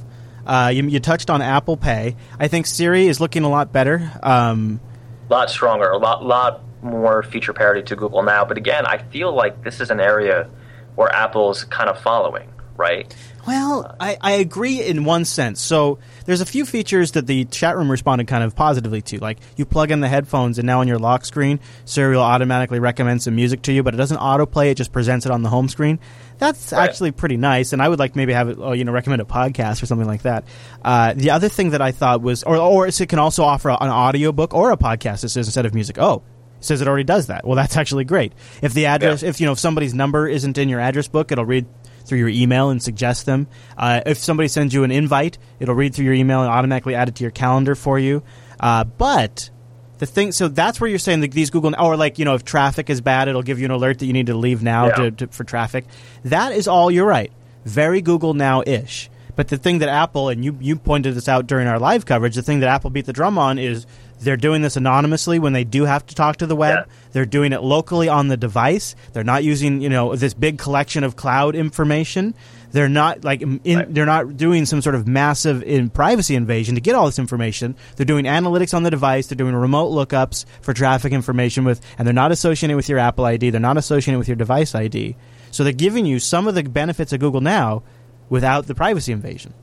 [0.48, 2.16] uh, you, you touched on Apple Pay.
[2.40, 4.10] I think Siri is looking a lot better.
[4.22, 4.80] Um,
[5.28, 8.44] A lot stronger, a lot, lot more feature parity to Google now.
[8.44, 10.48] But again, I feel like this is an area
[10.94, 13.14] where Apple's kind of following, right?
[13.46, 15.60] well, I, I agree in one sense.
[15.62, 19.18] So there's a few features that the chat room responded kind of positively to.
[19.20, 22.78] Like you plug in the headphones and now on your lock screen, Siri will automatically
[22.78, 25.48] recommend some music to you, but it doesn't autoplay, it just presents it on the
[25.48, 25.98] home screen.
[26.38, 26.88] That's Right.
[26.88, 29.24] actually pretty nice, and I would like maybe have it, oh, you know, recommend a
[29.24, 30.44] podcast or something like that.
[30.84, 33.76] Uh, the other thing that I thought was, or, or it can also offer an
[33.88, 36.22] audiobook or a podcast that says instead of music, oh,
[36.58, 37.46] it says it already does that.
[37.46, 38.32] Well, that's actually great.
[38.62, 39.28] If the address, Yeah.
[39.30, 41.66] if you know, if somebody's number isn't in your address book, it'll read
[42.08, 43.46] through your email and suggest them.
[43.76, 47.08] Uh, if somebody sends you an invite, it'll read through your email and automatically add
[47.08, 48.22] it to your calendar for you.
[48.58, 49.50] Uh, but
[49.98, 52.44] the thing, so that's where you're saying that these Google, or like you know, if
[52.44, 54.94] traffic is bad, it'll give you an alert that you need to leave now Yeah.
[54.94, 55.84] to, to, for traffic.
[56.24, 56.90] That is all.
[56.90, 57.32] You're right.
[57.64, 59.10] Very Google now ish.
[59.36, 62.34] But the thing that Apple and you you pointed this out during our live coverage,
[62.34, 63.86] the thing that Apple beat the drum on is
[64.20, 66.86] they're doing this anonymously when they do have to talk to the web.
[66.86, 66.92] Yeah.
[67.12, 68.94] They're doing it locally on the device.
[69.12, 72.34] They're not using you know this big collection of cloud information.
[72.70, 73.94] They're not like in, Right.
[73.94, 77.74] they're not doing some sort of massive in privacy invasion to get all this information.
[77.96, 79.26] They're doing analytics on the device.
[79.28, 82.98] They're doing remote lookups for traffic information with, and they're not associating it with your
[82.98, 83.48] Apple ID.
[83.50, 85.16] They're not associating it with your device ID.
[85.50, 87.82] So they're giving you some of the benefits of Google now
[88.28, 89.54] without the privacy invasion,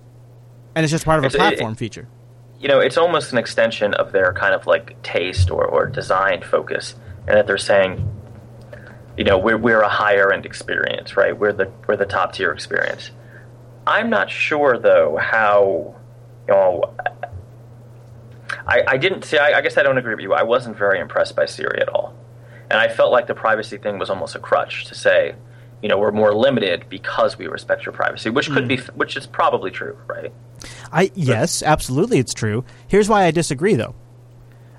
[0.74, 2.08] and it's just part of a It's- it- platform feature.
[2.60, 6.41] You know, it's almost an extension of their kind of like taste or, or design
[6.41, 6.96] focus,
[7.28, 8.08] and that they're saying,
[9.18, 11.38] you know, we're we're a higher end experience, right?
[11.38, 13.12] We're the we're the top tier experience.
[13.88, 15.96] I'm not sure though how,
[16.48, 16.96] you know,
[18.68, 19.38] I, I didn't see.
[19.38, 20.34] I, I guess I don't agree with you.
[20.34, 22.15] I wasn't very impressed by Siri at all,
[22.70, 25.36] and I felt like the privacy thing was almost a crutch to say,
[25.82, 28.98] you know, we're more limited because we respect your privacy, which could be, hmm.
[28.98, 30.34] which is probably true, right?
[30.95, 32.63] I yes, absolutely, it's true.
[32.88, 33.93] Here's why I disagree, though.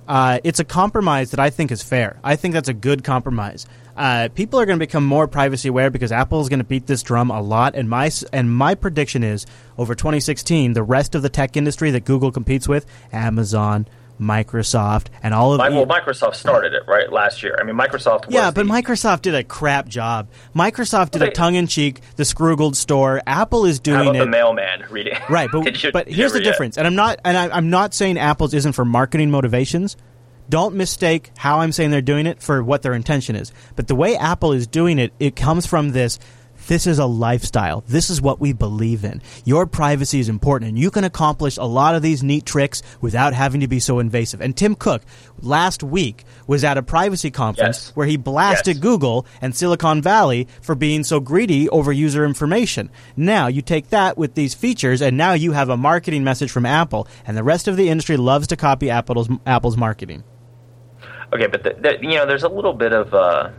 [0.09, 2.19] uh, it's a compromise that I think is fair.
[2.25, 3.67] I think that's a good compromise.
[3.97, 6.87] Uh, people are going to become more privacy aware because Apple is going to beat
[6.87, 7.75] this drum a lot.
[7.75, 9.47] And my and my prediction is
[9.79, 13.87] over 2016, the rest of the tech industry that Google competes with, Amazon,
[14.21, 17.57] Microsoft, and all of well, Microsoft started it right last year.
[17.61, 18.27] I mean, Microsoft.
[18.29, 20.29] yeah, but the, Microsoft did a crap job.
[20.55, 23.21] Microsoft did a tongue-in-cheek, the Scroogled store.
[23.27, 24.19] Apple is doing it.
[24.19, 25.15] The mailman reading.
[25.29, 28.55] Right, but but here's the difference, and I'm not and I, I'm not saying Apple's
[28.55, 29.97] isn't for marketing motivations.
[30.49, 33.53] Don't mistake how I'm saying they're doing it for what their intention is.
[33.75, 36.19] But the way Apple is doing it, it comes from this
[36.67, 37.85] this is a lifestyle.
[37.87, 39.23] This is what we believe in.
[39.45, 43.35] Your privacy is important, and you can accomplish a lot of these neat tricks without
[43.35, 44.41] having to be so invasive.
[44.41, 45.03] And Tim Cook
[45.41, 47.97] last week was at a privacy conference yes.
[47.97, 48.83] where he blasted yes.
[48.83, 52.91] Google and Silicon Valley for being so greedy over user information.
[53.17, 56.67] Now you take that with these features, and now you have a marketing message from
[56.67, 60.25] Apple, and the rest of the industry loves to copy Apple's Apple's marketing.
[61.33, 63.15] Okay, but the, the, you know, there's a little bit of.
[63.15, 63.51] Uh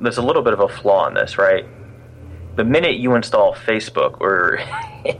[0.00, 1.66] there's a little bit of a flaw in this, right?
[2.56, 4.60] The minute you install Facebook or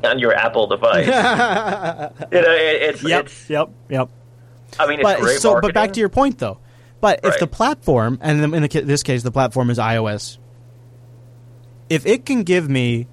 [0.04, 4.10] on your Apple device, you know, it, it's yep, it's yep, yep.
[4.78, 5.68] I mean, it's but, so, marketing.
[5.68, 6.58] but back to your point, though.
[7.00, 7.32] But right.
[7.32, 10.38] if the platform, and in this case, the platform is iOS,
[11.88, 13.08] if it can give me,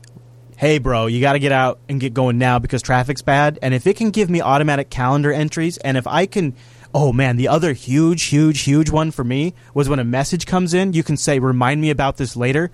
[0.57, 3.73] hey, bro, you got to get out and get going now because traffic's bad, and
[3.73, 6.55] if it can give me automatic calendar entries, and if I can
[6.93, 10.73] Oh man, the other huge, huge, huge one for me was when a message comes
[10.73, 12.71] in, you can say, remind me about this later.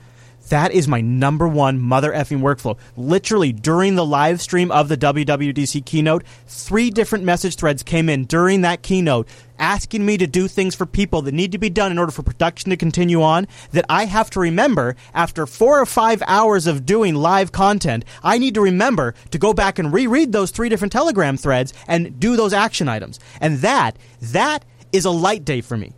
[0.50, 2.78] That is my number one mother effing workflow.
[2.98, 8.26] Literally, during the live stream of the WWDC keynote, three different message threads came in
[8.26, 9.28] during that keynote
[9.58, 12.24] asking me to do things for people that need to be done in order for
[12.24, 16.86] production to continue on that I have to remember after four or five hours of
[16.86, 18.04] doing live content.
[18.22, 22.20] I need to remember to go back and reread those three different Telegram threads and
[22.20, 23.20] do those action items.
[23.40, 25.94] And that, that is a light day for me.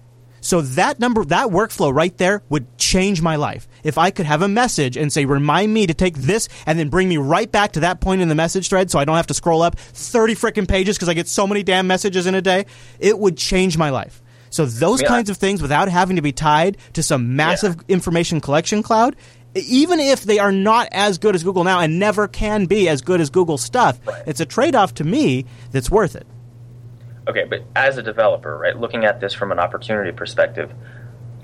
[0.46, 3.68] So that number, that workflow right there would change my life.
[3.86, 6.90] If I could have a message and say, remind me to take this and then
[6.90, 9.28] bring me right back to that point in the message thread so I don't have
[9.28, 12.42] to scroll up 30 freaking pages because I get so many damn messages in a
[12.42, 12.66] day,
[13.00, 14.24] it would change my life.
[14.50, 15.08] So those Yeah.
[15.10, 19.16] kinds of things without having to be tied to some massive information collection cloud,
[19.54, 23.02] even if they are not as good as Google now and never can be as
[23.02, 24.24] good as Google stuff, Right.
[24.26, 26.26] it's a trade off to me that's worth it.
[27.28, 30.72] Okay, but as a developer, right, looking at this from an opportunity perspective,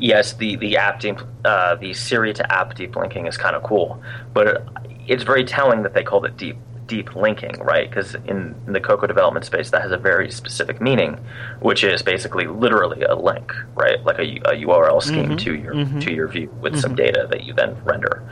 [0.01, 3.63] yes, the the app deep, uh, the Siri to app deep linking is kind of
[3.63, 4.01] cool,
[4.33, 4.67] but
[5.07, 7.89] it's very telling that they called it deep deep linking, right?
[7.89, 11.17] Because in, in the Cocoa development space, that has a very specific meaning,
[11.61, 16.13] which is basically literally a link, right, like a, a URL scheme to your to
[16.13, 18.27] your view with some data that you then render.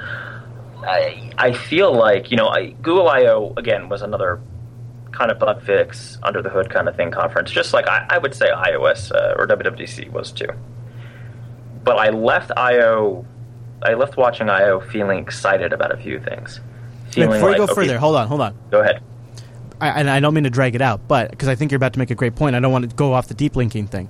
[0.81, 4.41] I, I feel like you know I, Google I/O again was another
[5.11, 8.17] kind of bug fix under the hood kind of thing conference, just like I, I
[8.17, 10.49] would say iOS uh, or WWDC was too.
[11.83, 13.25] But I left IO,
[13.81, 16.59] I left watching IO feeling excited about a few things.
[17.11, 18.55] Feeling before you go okay, further, hold on, hold on.
[18.69, 19.01] Go ahead.
[19.81, 21.93] I, and I don't mean to drag it out, but because I think you're about
[21.93, 24.09] to make a great point, I don't want to go off the deep linking thing.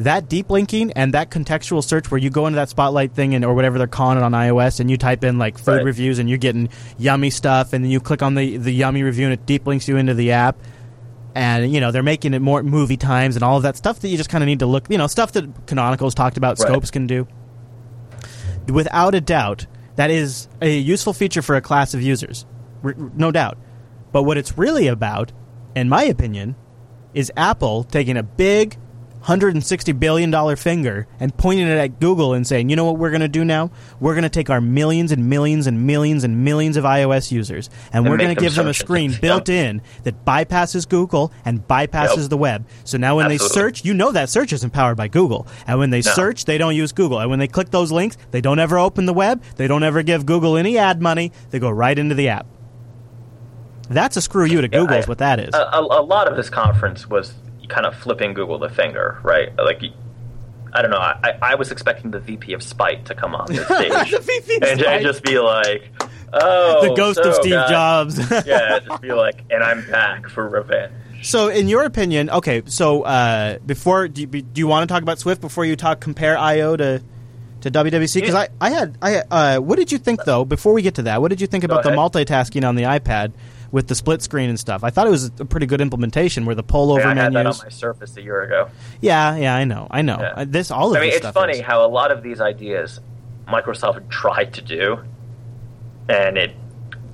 [0.00, 3.44] That deep linking and that contextual search where you go into that spotlight thing and
[3.44, 5.84] or whatever they're calling it on iOS and you type in like food Right.
[5.84, 9.26] reviews and you're getting yummy stuff and then you click on the, the yummy review
[9.26, 10.56] and it deep links you into the app
[11.34, 14.08] and you know they're making it more movie times and all of that stuff that
[14.08, 16.68] you just kind of need to look you know stuff that Canonical's talked about Right.
[16.68, 17.26] Scopes can do
[18.68, 19.66] without a doubt
[19.96, 22.46] that is a useful feature for a class of users
[22.82, 23.58] R- no doubt
[24.12, 25.32] but what it's really about
[25.74, 26.56] in my opinion
[27.14, 28.76] is Apple taking a big
[29.24, 33.20] $160 billion finger and pointing it at Google and saying, you know what we're going
[33.22, 33.70] to do now?
[33.98, 37.70] We're going to take our millions and millions and millions and millions of iOS users
[37.92, 39.20] and, And we're going to give them a screen engines.
[39.20, 42.28] built in that bypasses Google and bypasses Yep.
[42.30, 42.66] the web.
[42.84, 45.46] So now when they search, you know that search isn't powered by Google.
[45.66, 46.12] And when they No.
[46.12, 47.18] search, they don't use Google.
[47.18, 49.42] And when they click those links, they don't ever open the web.
[49.56, 51.32] They don't ever give Google any ad money.
[51.50, 52.46] They go right into the app.
[53.88, 55.54] That's a screw you to Yeah, Google I- is what that is.
[55.54, 57.34] A, a, a lot of this conference was
[57.68, 59.48] kind of flipping Google the finger, right?
[59.56, 59.82] Like,
[60.72, 60.98] I don't know.
[60.98, 64.58] I, I was expecting the VP of Spite to come on the stage The VP
[64.66, 65.90] and, and just be like,
[66.32, 68.30] "Oh, the ghost of Steve guys." Jobs.
[68.46, 72.62] yeah, just be like, "And I'm back for revenge." So, in your opinion, okay.
[72.66, 76.00] So, uh, before do you, do you want to talk about Swift before you talk
[76.00, 77.02] compare IO to
[77.62, 78.14] to WWC?
[78.14, 80.44] Because I, I had I uh, what did you think though?
[80.44, 83.32] Before we get to that, what did you think about the multitasking on the iPad
[83.74, 84.84] with the split screen and stuff?
[84.84, 87.32] I thought it was a pretty good implementation where the pull over Yeah, I had
[87.34, 88.68] that on my Surface a year ago.
[89.00, 90.18] Yeah, yeah, I know, I know.
[90.20, 90.32] Yeah.
[90.36, 91.60] Uh, This all of I mean, it's funny is.
[91.60, 93.00] how a lot of these ideas
[93.48, 94.98] Microsoft tried to do,
[96.08, 96.52] and it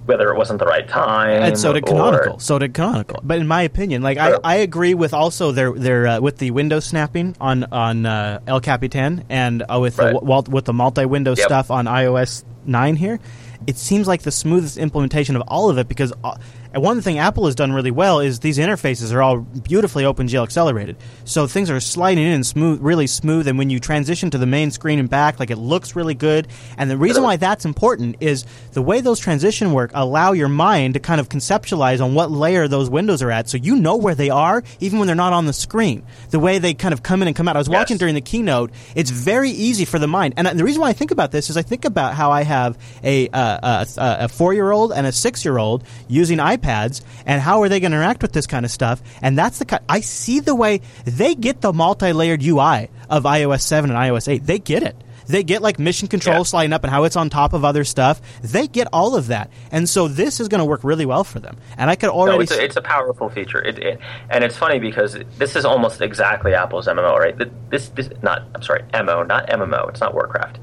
[0.07, 1.43] whether it wasn't the right time.
[1.43, 2.39] And so did or- Canonical.
[2.41, 3.21] So did Canonical.
[3.23, 6.51] But in my opinion, like I, I agree with also their their uh, with the
[6.51, 10.13] window snapping on on uh, El Capitan and uh, with Right.
[10.13, 11.39] the with the multi window Yep.
[11.47, 13.21] stuff on iOS nine here.
[13.67, 16.37] It seems like the smoothest implementation of all of it because uh,
[16.73, 20.43] and one thing Apple has done really well is these interfaces are all beautifully OpenGL
[20.43, 20.97] accelerated.
[21.25, 24.71] So things are sliding in smooth, really smooth, and when you transition to the main
[24.71, 26.49] screen and back, like it looks really good.
[26.79, 30.95] And the reason why that's important is the way those transition work allow your mind
[30.95, 34.15] to kind of conceptualize on what layer those windows are at, so you know where
[34.15, 36.05] they are even when they're not on the screen.
[36.31, 37.57] The way they kind of come in and come out.
[37.57, 37.77] I was Yes.
[37.79, 38.71] watching during the keynote.
[38.95, 41.51] It's very easy for the mind, and uh, the reason why I think about this
[41.51, 44.93] is I think about how I have a uh, a, a, a four year old
[44.93, 48.33] and a six year old using iPads, and how are they going to interact with
[48.33, 49.03] this kind of stuff?
[49.23, 49.83] And that's the kind.
[49.89, 54.29] I see the way they get the multi layered UI of iOS seven and iOS
[54.29, 54.45] eight.
[54.47, 54.97] They get it.
[55.27, 56.43] They get like mission control Yeah.
[56.43, 58.21] sliding up and how it's on top of other stuff.
[58.43, 61.39] They get all of that, and so this is going to work really well for
[61.39, 61.57] them.
[61.79, 62.39] And I could already.
[62.39, 63.63] No, it's a, it's a powerful feature.
[63.63, 67.37] It, it, and it's funny because this is almost exactly Apple's MMO, right?
[67.71, 69.89] This, this, not, I'm sorry, MO, not MMO.
[69.91, 70.59] It's not Warcraft.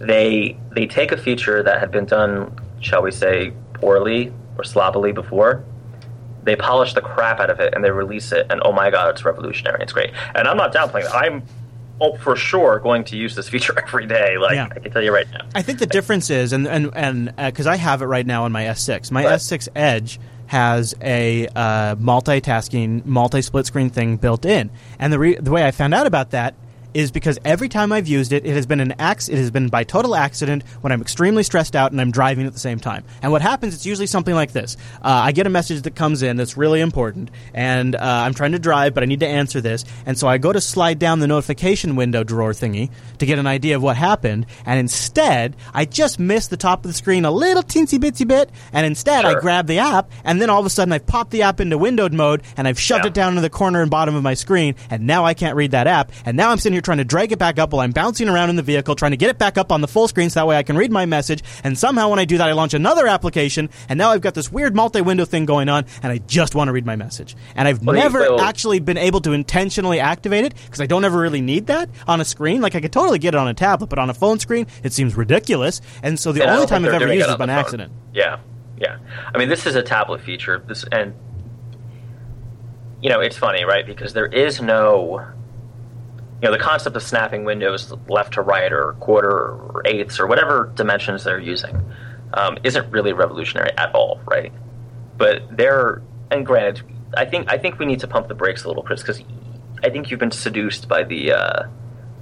[0.00, 5.12] They, they take a feature that had been done, shall we say, poorly or sloppily
[5.12, 5.64] before.
[6.44, 9.10] They polish the crap out of it and they release it, and oh my god,
[9.10, 9.82] it's revolutionary.
[9.82, 10.10] It's great.
[10.34, 11.14] And I'm not downplaying it.
[11.14, 11.44] I'm,
[12.00, 14.38] oh, for sure, going to use this feature every day.
[14.38, 14.68] Like Yeah.
[14.70, 15.46] I can tell you right now.
[15.54, 18.50] I think the difference is, and and and because I have it right now on
[18.52, 19.34] my S6, my Right.
[19.34, 25.50] S6 Edge has a uh, multitasking, multi-split screen thing built in, and the re- the
[25.50, 26.54] way I found out about that
[26.94, 29.68] is because every time I've used it, it has been an ax- it has been
[29.68, 33.04] by total accident when I'm extremely stressed out and I'm driving at the same time.
[33.22, 33.74] And what happens?
[33.74, 36.80] It's usually something like this: uh, I get a message that comes in that's really
[36.80, 40.28] important, and uh, I'm trying to drive, but I need to answer this, and so
[40.28, 43.82] I go to slide down the notification window drawer thingy to get an idea of
[43.82, 47.98] what happened, and instead I just miss the top of the screen a little teensy
[47.98, 49.40] bitsy bit, and instead I Sure.
[49.40, 52.12] grab the app, and then all of a sudden I've popped the app into windowed
[52.12, 53.08] mode, and I've shoved Yeah.
[53.08, 55.70] it down into the corner and bottom of my screen, and now I can't read
[55.70, 57.92] that app, and now I'm sitting here trying to drag it back up while I'm
[57.92, 60.30] bouncing around in the vehicle, trying to get it back up on the full screen
[60.30, 62.52] so that way I can read my message, and somehow when I do that I
[62.52, 66.18] launch another application, and now I've got this weird multi-window thing going on, and I
[66.18, 67.36] just want to read my message.
[67.56, 71.04] And I've Well, never well- actually been able to intentionally activate it, because I don't
[71.04, 72.60] ever really need that on a screen.
[72.60, 74.92] Like I could totally get it on a tablet, but on a phone screen, it
[74.92, 77.92] seems ridiculous, and so the And only time I've ever used it it by accident.
[78.12, 78.38] Yeah,
[78.78, 78.98] yeah.
[79.34, 80.62] I mean, this is a tablet feature.
[80.66, 81.14] This and
[83.00, 83.84] you know, it's funny, right?
[83.84, 85.26] Because there is no,
[86.42, 90.26] you know, the concept of snapping windows left to right or quarter or eighths or
[90.26, 91.80] whatever dimensions they're using
[92.34, 94.52] um, isn't really revolutionary at all, right?
[95.16, 96.02] But they're
[96.32, 96.82] and granted,
[97.16, 99.22] I think I think we need to pump the brakes a little, Chris, because
[99.84, 101.62] I think you've been seduced by the uh,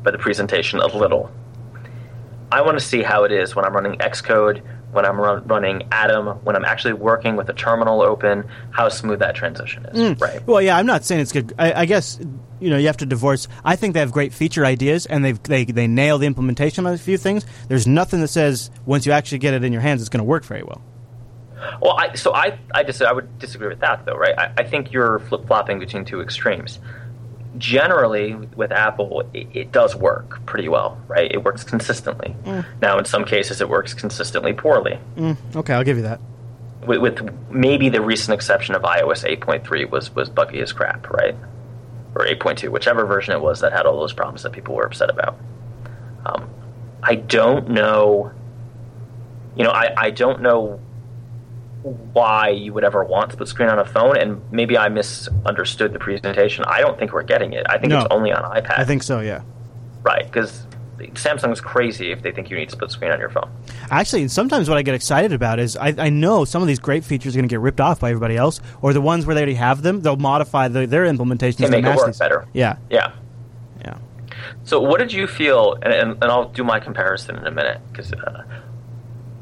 [0.02, 1.30] by the presentation a little.
[2.52, 5.88] I want to see how it is when I'm running Xcode, when I'm run, running
[5.92, 10.44] Atom, when I'm actually working with a terminal open, how smooth that transition is, right?
[10.46, 11.54] Well, yeah, I'm not saying it's good.
[11.58, 12.18] I, I guess
[12.60, 13.48] you know you have to divorce.
[13.64, 16.92] I think they have great feature ideas, and they they they nail the implementation on
[16.94, 17.44] a few things.
[17.68, 20.24] There's nothing that says once you actually get it in your hands, it's going to
[20.24, 20.82] work very well.
[21.82, 24.38] Well, I, so I, I dis- I would disagree with that though, right?
[24.38, 26.78] I, I think you're flip flopping between two extremes.
[27.58, 31.30] Generally, with Apple, it, it does work pretty well, right?
[31.30, 32.34] It works consistently.
[32.44, 32.64] Mm.
[32.80, 34.98] Now, in some cases, it works consistently poorly.
[35.16, 35.36] Mm.
[35.56, 36.20] Okay, I'll give you that.
[36.86, 41.36] with, with maybe the recent exception of iOS 8.3 was was buggy as crap, right?
[42.14, 45.10] Or 8.2, whichever version it was that had all those problems that people were upset
[45.10, 45.38] about.
[46.26, 46.50] Um,
[47.02, 48.32] I don't know.
[49.56, 50.80] You know, I, I don't know
[52.12, 55.98] why you would ever want split screen on a phone, and maybe I misunderstood the
[55.98, 56.64] presentation.
[56.66, 57.64] I don't think we're getting it.
[57.68, 57.98] I think No.
[58.00, 58.78] it's only on iPad.
[58.78, 59.20] I think so.
[59.20, 59.42] Yeah.
[60.02, 60.66] right because
[61.08, 63.50] Samsung's crazy if they think you need to split screen on your phone.
[63.90, 67.04] Actually, sometimes what I get excited about is I, I know some of these great
[67.04, 69.40] features are going to get ripped off by everybody else, or the ones where they
[69.40, 72.18] already have them, they'll modify the, their implementations To to make it work these.
[72.18, 72.46] better.
[72.52, 73.12] Yeah, Yeah.
[73.84, 73.98] yeah.
[74.64, 75.74] So, what did you feel?
[75.82, 77.80] And, and, and I'll do my comparison in a minute.
[77.90, 78.44] Because uh,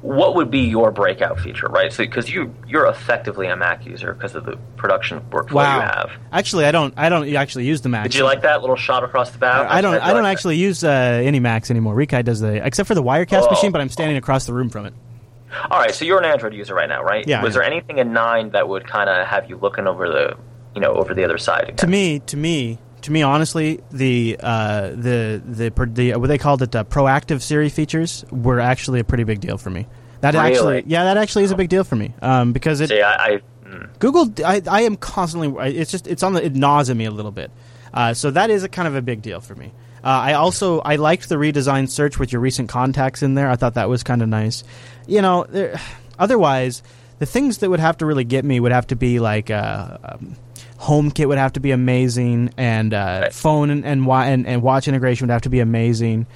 [0.03, 1.93] what would be your breakout feature, right?
[1.93, 5.77] So, because you you're effectively a Mac user because of the production workflow Wow.
[5.77, 6.11] you have.
[6.33, 6.95] Actually, I don't.
[6.97, 8.05] I don't actually use the Mac.
[8.05, 9.67] Did you like that little shot across the bow?
[9.69, 9.95] I don't.
[9.95, 11.97] I don't like actually use uh, any Macs anymore.
[11.97, 13.51] Rekai does the except for the Wirecast Oh.
[13.51, 14.95] machine, but I'm standing across the room from it.
[15.71, 17.27] All right, so you're an Android user right now, right?
[17.27, 20.37] Yeah, Was there anything in nine that would kind of have you looking over the,
[20.75, 21.65] you know, over the other side?
[21.65, 21.77] Again?
[21.77, 26.39] To me, to me, to me, honestly, the uh, the the the, the what they
[26.39, 29.87] called it, uh, proactive Siri features were actually a pretty big deal for me.
[30.21, 30.53] That Really?
[30.53, 33.13] actually, yeah, that actually is a big deal for me um, because it See, I,
[33.13, 35.77] I mm, Google, I, I am constantly.
[35.77, 37.51] It's just it's on the it gnaws at me a little bit.
[37.95, 39.73] Uh, so that is a kind of a big deal for me.
[40.03, 43.49] Uh, I also I liked the redesigned search with your recent contacts in there.
[43.49, 44.65] I thought that was kind of nice.
[45.07, 45.81] You know, there,
[46.19, 46.83] otherwise
[47.19, 49.99] the things that would have to really get me would have to be like uh,
[50.05, 50.37] um,
[50.81, 53.33] HomeKit would have to be amazing, and uh, Right.
[53.33, 56.27] phone and and, and and watch integration would have to be amazing.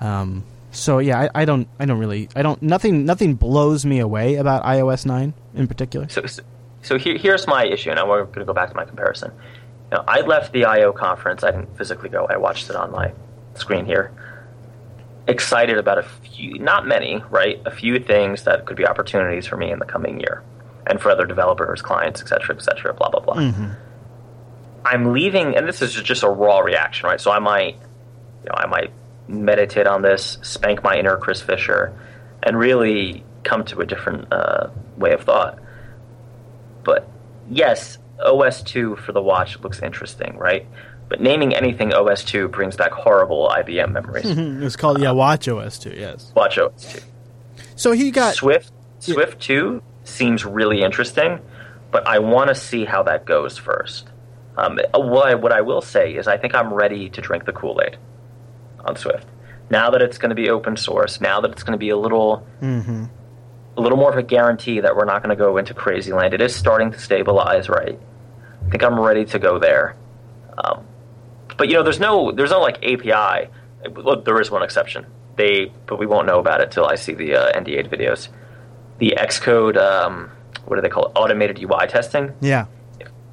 [0.00, 3.98] Um, so yeah, I, I don't I don't really I don't nothing nothing blows me
[3.98, 6.08] away about iOS nine in particular.
[6.10, 6.42] So, so,
[6.82, 9.32] so here, here's my issue, and I'm going to go back to my comparison.
[9.90, 11.42] You know, I left the I/O conference.
[11.42, 12.26] I didn't physically go.
[12.26, 13.12] I watched it on my
[13.54, 14.12] screen here.
[15.28, 17.60] Excited about a few, not many, right?
[17.64, 20.42] A few things that could be opportunities for me in the coming year,
[20.86, 22.92] and for other developers, clients, et cetera, et cetera.
[22.94, 23.52] Blah blah blah.
[24.86, 27.20] I'm leaving, and this is just a raw reaction, right?
[27.20, 28.92] So I might, you know, I might
[29.28, 31.92] meditate on this, spank my inner Chris Fisher,
[32.42, 35.58] and really come to a different uh, way of thought.
[36.84, 37.08] But
[37.50, 40.66] yes, OS 2 for the watch looks interesting, right?
[41.08, 44.24] But naming anything OS 2 brings back horrible IBM memories.
[44.64, 45.90] It's called yeah Watch OS two.
[45.90, 46.32] Yes.
[46.34, 47.00] Watch OS 2.
[47.76, 51.40] So he got Swift Swift 2 seems really interesting,
[51.90, 54.08] but I want to see how that goes first.
[54.56, 57.52] Um, what, I, what I will say is I think I'm ready to drink the
[57.52, 57.98] Kool-Aid
[58.84, 59.26] on Swift.
[59.68, 61.96] Now that it's going to be open source, now that it's going to be a
[61.96, 62.46] little
[63.76, 66.32] a little more of a guarantee that we're not going to go into crazy land.
[66.32, 67.98] It is starting to stabilize, right?
[68.66, 69.96] I think I'm ready to go there.
[70.56, 70.86] Um,
[71.58, 73.50] but you know, there's no there's no like API.
[73.90, 75.06] Well, there is one exception.
[75.36, 78.28] They, but we won't know about it till I see the uh, ND8 videos.
[78.98, 80.30] The Xcode, um,
[80.64, 81.12] what do they call it?
[81.14, 82.32] Automated UI testing.
[82.40, 82.66] yeah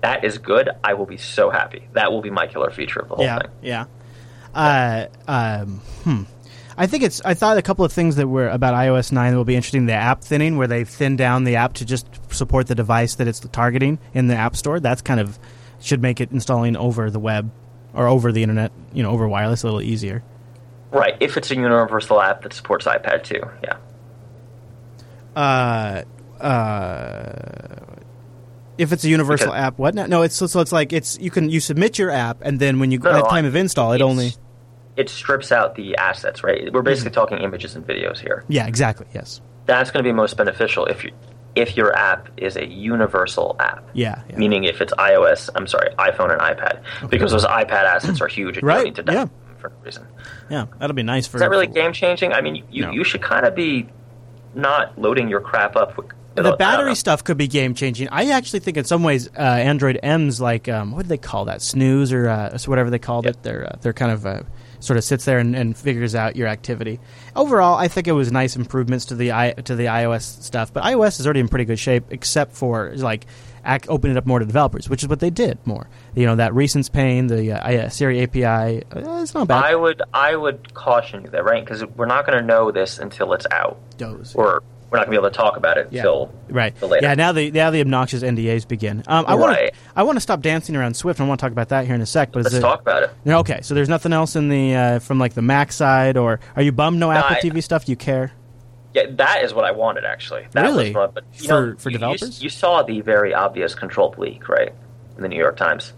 [0.03, 1.87] that is good, I will be so happy.
[1.93, 3.51] That will be my killer feature of the whole yeah thing.
[3.61, 3.85] yeah.
[4.53, 6.23] Uh, um, hmm.
[6.77, 7.21] I think it's.
[7.23, 9.85] I thought a couple of things that were about iOS nine that will be interesting.
[9.85, 13.27] The app thinning, where they thin down the app to just support the device that
[13.27, 14.79] it's targeting in the app store.
[14.79, 15.39] That's kind of
[15.79, 17.49] should make it installing over the web
[17.93, 20.21] or over the internet, you know, over wireless a little easier.
[20.91, 21.15] Right.
[21.19, 23.77] If it's a universal app that supports iPad too, yeah.
[25.35, 26.03] Uh,
[26.43, 27.92] uh,
[28.77, 29.95] if it's a universal Because- app, what?
[29.95, 30.21] No.
[30.23, 32.91] It's so, so it's like it's you can you submit your app and then when
[32.91, 34.33] you No, at time of install, it only
[34.95, 36.71] it strips out the assets, right?
[36.71, 37.19] We're basically mm-hmm.
[37.19, 38.43] talking images and videos here.
[38.47, 41.11] yeah exactly yes That's going to be most beneficial if you
[41.55, 43.87] if your app is a universal app.
[43.93, 44.37] yeah, yeah.
[44.37, 48.57] Meaning if it's iOS, I'm sorry, iPhone and iPad, because those iPad assets are huge.
[48.57, 49.27] And you Right, don't need to yeah.
[49.59, 50.07] for no reason.
[50.49, 52.33] yeah that'll be nice for Is that really game changing?
[52.33, 52.91] I mean, you, you, No.
[52.91, 53.87] you should kind of be
[54.55, 58.09] not loading your crap up with the battery stuff could be game changing.
[58.11, 61.45] I actually think in some ways uh, Android M's like um, what do they call
[61.45, 63.31] that snooze or uh, whatever they called Yeah.
[63.31, 63.43] it.
[63.43, 64.41] They're uh, they're kind of uh,
[64.79, 66.99] sort of sits there and, and figures out your activity.
[67.35, 70.83] Overall, I think it was nice improvements to the i to the iOS stuff, but
[70.83, 73.25] iOS is already in pretty good shape except for like
[73.65, 75.87] ac open it up more to developers, which is what they did more.
[76.15, 79.63] You know that recents pane, the uh, uh, Siri API, uh, it's not bad.
[79.63, 81.63] I would I would caution you there, right?
[81.63, 84.35] Because we're not going to know this until it's out, Doze.
[84.35, 84.61] or
[84.93, 86.03] we're not going to be able to talk about it Yeah.
[86.49, 86.75] Right.
[86.77, 87.07] till later.
[87.07, 87.15] Yeah.
[87.15, 89.01] Now the now the obnoxious NDAs begin.
[89.07, 89.73] Um, I want Right.
[89.95, 91.19] I want to stop dancing around Swift.
[91.19, 92.31] I want to talk about that here in a sec.
[92.31, 93.09] But Let's it, talk about it.
[93.27, 93.59] Okay.
[93.63, 96.71] So there's nothing else in the uh, from like the Mac side, or are you
[96.71, 97.89] bummed no Apple I- TV stuff?
[97.89, 98.33] You care?
[98.93, 100.45] Yeah, that is what I wanted actually.
[100.51, 100.89] That Really?
[100.89, 102.43] Was what, but, you For- know, for you- you- developers?
[102.43, 104.71] you, saw the very obvious controlled leak, right?
[105.17, 105.93] In the New York Times,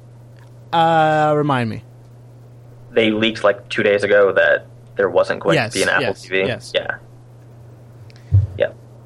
[0.71, 1.83] Uh, remind me.
[2.91, 6.03] they leaked like two days ago that there wasn't going Yes, to be an Apple
[6.05, 6.47] yes, TV.
[6.47, 6.71] yes.
[6.73, 6.95] Yeah,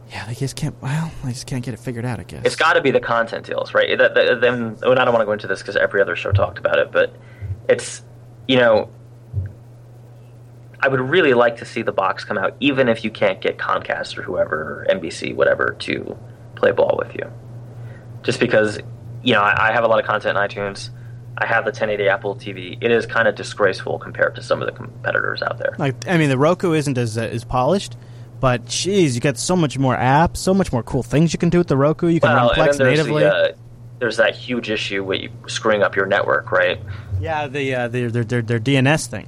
[0.10, 0.20] yeah.
[0.20, 0.76] Yeah, they just can't.
[0.82, 2.20] Well, they just can't get it figured out.
[2.20, 3.98] I guess It's got to be the content deals, right?
[3.98, 6.32] That, that, then, and I don't want to go into this because every other show
[6.32, 7.16] talked about it, but
[7.68, 8.04] it's,
[8.48, 8.90] you know,
[10.82, 13.58] I would really like to see the box come out, even if you can't get
[13.58, 16.18] Comcast or whoever, or NBC, whatever, to
[16.56, 17.32] play ball with you.
[18.24, 18.80] Just because,
[19.24, 20.90] you know, I, I have a lot of content in iTunes.
[21.38, 22.78] I have the 1080 Apple TV.
[22.82, 25.76] It is kind of disgraceful compared to some of the competitors out there.
[25.78, 27.96] Like, I mean, the Roku isn't as uh, as polished,
[28.40, 31.50] but geez, you got so much more apps, so much more cool things you can
[31.50, 32.08] do with the Roku.
[32.08, 33.24] You can Well, run Plex there's natively.
[33.24, 33.52] the, uh,
[34.00, 36.80] there's that huge issue with you screwing up your network, right?
[37.20, 39.28] yeah, the uh, their, their their their DNS thing.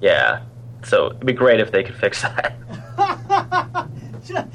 [0.00, 0.42] Yeah.
[0.84, 2.56] So it'd be great if they could fix that.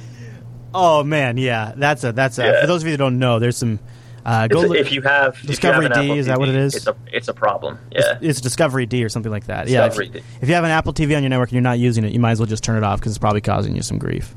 [0.73, 2.43] Oh man, yeah, that's a that's a.
[2.43, 2.61] Yeah.
[2.61, 3.79] For those of you that don't know, there's some.
[4.27, 6.55] Uh, go look, if you have if you Discovery have D, is that what it
[6.55, 6.75] is?
[6.75, 7.79] It's a it's a problem.
[7.91, 8.19] Yeah.
[8.21, 9.69] It's Discovery D or something like that.
[9.69, 9.85] yeah.
[9.85, 10.21] If, D.
[10.41, 12.19] if you have an Apple TV on your network and you're not using it, you
[12.19, 14.35] might as well just turn it off because it's probably causing you some grief.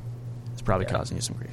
[0.52, 0.92] It's probably Yeah.
[0.92, 1.50] causing you some grief.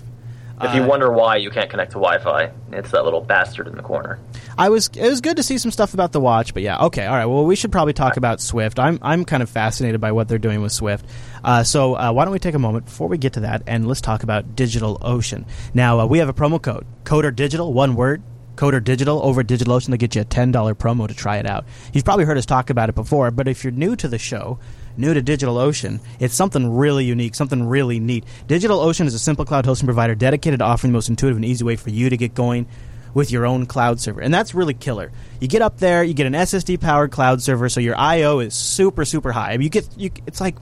[0.62, 3.76] If you Uh, wonder why you can't connect to Wi-Fi, it's that little bastard in
[3.76, 4.20] the corner.
[4.58, 7.06] I was it was good to see some stuff about the watch, but yeah, okay,
[7.06, 7.26] all right.
[7.26, 8.80] Well, we should probably talk about Swift.
[8.80, 11.06] I'm I'm kind of fascinated by what they're doing with Swift.
[11.44, 13.88] Uh, so uh, why don't we take a moment before we get to that and
[13.88, 15.46] let's talk about Digital Ocean.
[15.74, 18.22] Now uh, we have a promo code, Coder Digital, one word.
[18.56, 21.46] Coder Digital over at DigitalOcean to get you a ten dollar promo to try it
[21.46, 21.66] out.
[21.94, 24.58] You've probably heard us talk about it before, but if you're new to the show,
[24.98, 28.26] new to DigitalOcean, it's something really unique, something really neat.
[28.48, 31.64] DigitalOcean is a simple cloud hosting provider dedicated to offering the most intuitive and easy
[31.64, 32.68] way for you to get going
[33.14, 34.22] with your own cloud server.
[34.22, 35.12] And that's really killer.
[35.40, 38.54] You get up there, you get an SSD powered cloud server, so your IO is
[38.54, 39.52] super, super high.
[39.52, 40.58] I mean, you get, you, it's like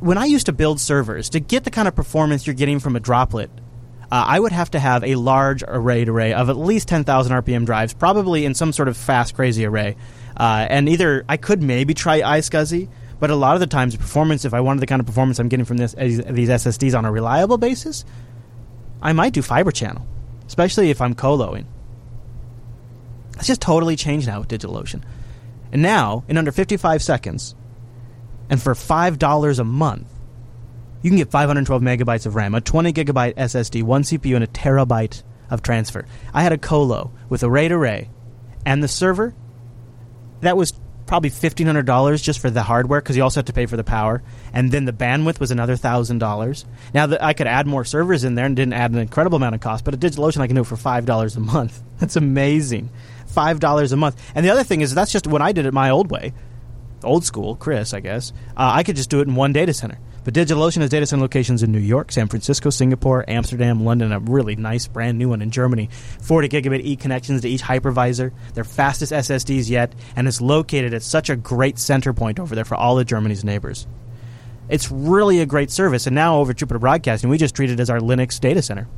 [0.00, 2.96] when I used to build servers, to get the kind of performance you're getting from
[2.96, 3.50] a droplet,
[4.10, 7.64] uh, I would have to have a large array array of at least 10,000 RPM
[7.64, 9.96] drives, probably in some sort of fast, crazy array.
[10.36, 12.88] Uh, and either I could maybe try iSCSI,
[13.22, 15.48] but a lot of the times, performance, if I wanted the kind of performance I'm
[15.48, 18.04] getting from this, these SSDs on a reliable basis,
[19.00, 20.04] I might do fiber channel,
[20.48, 21.66] especially if I'm coloing.
[23.36, 25.04] It's just totally changed now with DigitalOcean.
[25.70, 27.54] And now, in under 55 seconds,
[28.50, 30.08] and for $5 a month,
[31.02, 34.48] you can get 512 megabytes of RAM, a 20 gigabyte SSD, one CPU, and a
[34.48, 36.06] terabyte of transfer.
[36.34, 38.10] I had a Colo with a RAID array
[38.66, 39.32] and the server.
[40.40, 40.72] That was
[41.12, 44.22] probably $1,500 just for the hardware because you also have to pay for the power.
[44.54, 46.64] And then the bandwidth was another $1,000.
[46.94, 49.54] Now, that I could add more servers in there and didn't add an incredible amount
[49.54, 51.82] of cost, but at DigitalOcean, I can do it for $5 a month.
[51.98, 52.88] That's amazing.
[53.28, 54.32] $5 a month.
[54.34, 56.32] And the other thing is, that's just when I did it my old way
[57.04, 59.98] old school, Chris, I guess, uh, I could just do it in one data center.
[60.24, 64.20] But DigitalOcean has data center locations in New York, San Francisco, Singapore, Amsterdam, London, a
[64.20, 65.88] really nice brand new one in Germany.
[66.20, 71.02] 40 gigabit E connections to each hypervisor, their fastest SSDs yet, and it's located at
[71.02, 73.86] such a great center point over there for all of Germany's neighbors.
[74.68, 77.90] It's really a great service, and now over Jupiter Broadcasting, we just treat it as
[77.90, 78.88] our Linux data center.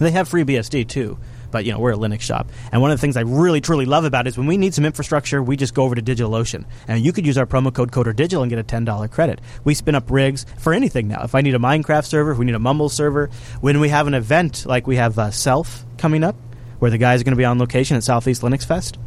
[0.00, 1.18] They have FreeBSD too,
[1.50, 2.48] but you know we're a Linux shop.
[2.72, 4.74] And one of the things I really truly love about it is when we need
[4.74, 7.92] some infrastructure, we just go over to DigitalOcean, and you could use our promo code
[7.92, 9.40] Coder Digital and get a ten dollar credit.
[9.64, 11.22] We spin up rigs for anything now.
[11.22, 13.30] If I need a Minecraft server, if we need a Mumble server,
[13.60, 16.36] when we have an event like we have uh, Self coming up,
[16.78, 18.98] where the guys are going to be on location at Southeast Linux Fest,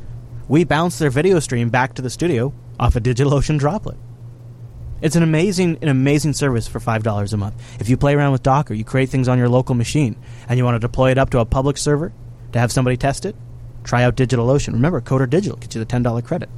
[0.47, 3.97] we bounce their video stream back to the studio off a DigitalOcean droplet.
[5.01, 7.55] It's an amazing, an amazing service for five dollars a month.
[7.81, 10.15] If you play around with Docker, you create things on your local machine,
[10.47, 12.13] and you want to deploy it up to a public server,
[12.53, 13.35] to have somebody test it,
[13.83, 14.73] try out DigitalOcean.
[14.73, 16.49] Remember, Coder Digital gets you the $10 credit.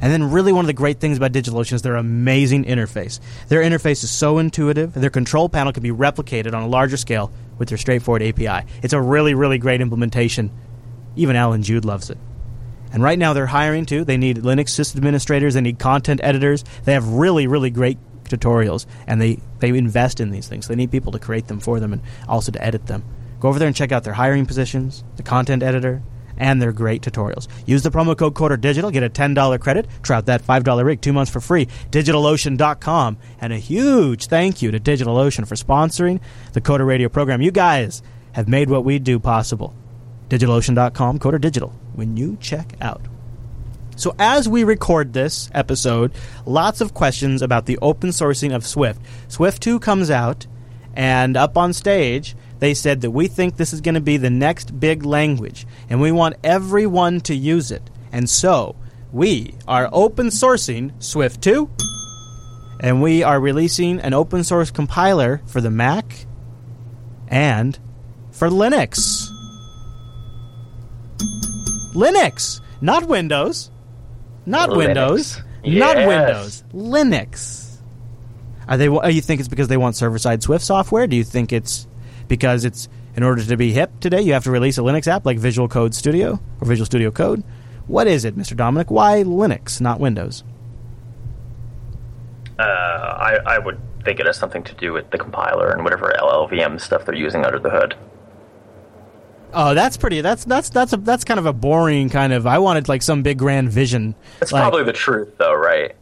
[0.00, 3.18] And then, really, one of the great things about DigitalOcean is their amazing interface.
[3.48, 7.32] Their interface is so intuitive, their control panel can be replicated on a larger scale
[7.58, 8.66] with their straightforward API.
[8.82, 10.50] It's a really, really great implementation.
[11.14, 12.18] Even Allan Jude loves it.
[12.92, 14.04] And right now, they're hiring too.
[14.04, 16.62] They need Linux system administrators, they need content editors.
[16.84, 20.68] They have really, really great tutorials, and they, they invest in these things.
[20.68, 23.02] They need people to create them for them and also to edit them.
[23.46, 26.02] Over there and check out their hiring positions, the content editor,
[26.36, 27.46] and their great tutorials.
[27.64, 31.00] Use the promo code Coder Digital, get a $10 credit, try out that $5 rig,
[31.00, 31.66] two months for free.
[31.92, 33.18] DigitalOcean.com.
[33.40, 36.20] And a huge thank you to DigitalOcean for sponsoring
[36.54, 37.40] the Coder Radio program.
[37.40, 39.76] You guys have made what we do possible.
[40.28, 43.06] DigitalOcean.com, Coder Digital, when you check out.
[43.94, 46.10] So, as we record this episode,
[46.46, 49.00] lots of questions about the open sourcing of Swift.
[49.28, 50.48] Swift 2 comes out,
[50.94, 54.30] and up on stage, they said that we think this is going to be the
[54.30, 57.82] next big language and we want everyone to use it.
[58.12, 58.76] And so
[59.12, 61.70] we are open sourcing Swift 2
[62.80, 66.26] and we are releasing an open source compiler for the Mac
[67.28, 67.78] and
[68.30, 69.28] for Linux.
[71.94, 73.70] Linux, not Windows.
[74.44, 74.76] Not Linux.
[74.76, 75.42] Windows.
[75.64, 75.78] Yes.
[75.78, 76.64] Not Windows.
[76.72, 77.78] Linux.
[78.68, 78.88] Are they?
[78.88, 81.06] Are you think it's because they want server-side Swift software?
[81.06, 81.86] Do you think it's
[82.28, 85.24] because it's in order to be hip today, you have to release a Linux app
[85.24, 87.42] like Visual Code Studio or Visual Studio Code.
[87.86, 88.56] What is it, Mr.
[88.56, 88.90] Dominick?
[88.90, 90.44] Why Linux, not Windows?
[92.58, 96.12] Uh, I, I would think it has something to do with the compiler and whatever
[96.18, 97.96] LLVM stuff they're using under the hood.
[99.52, 100.20] Oh, that's pretty.
[100.20, 102.46] That's that's that's a, that's kind of a boring kind of.
[102.46, 104.14] I wanted like some big grand vision.
[104.40, 105.94] That's like, probably the truth, though, right?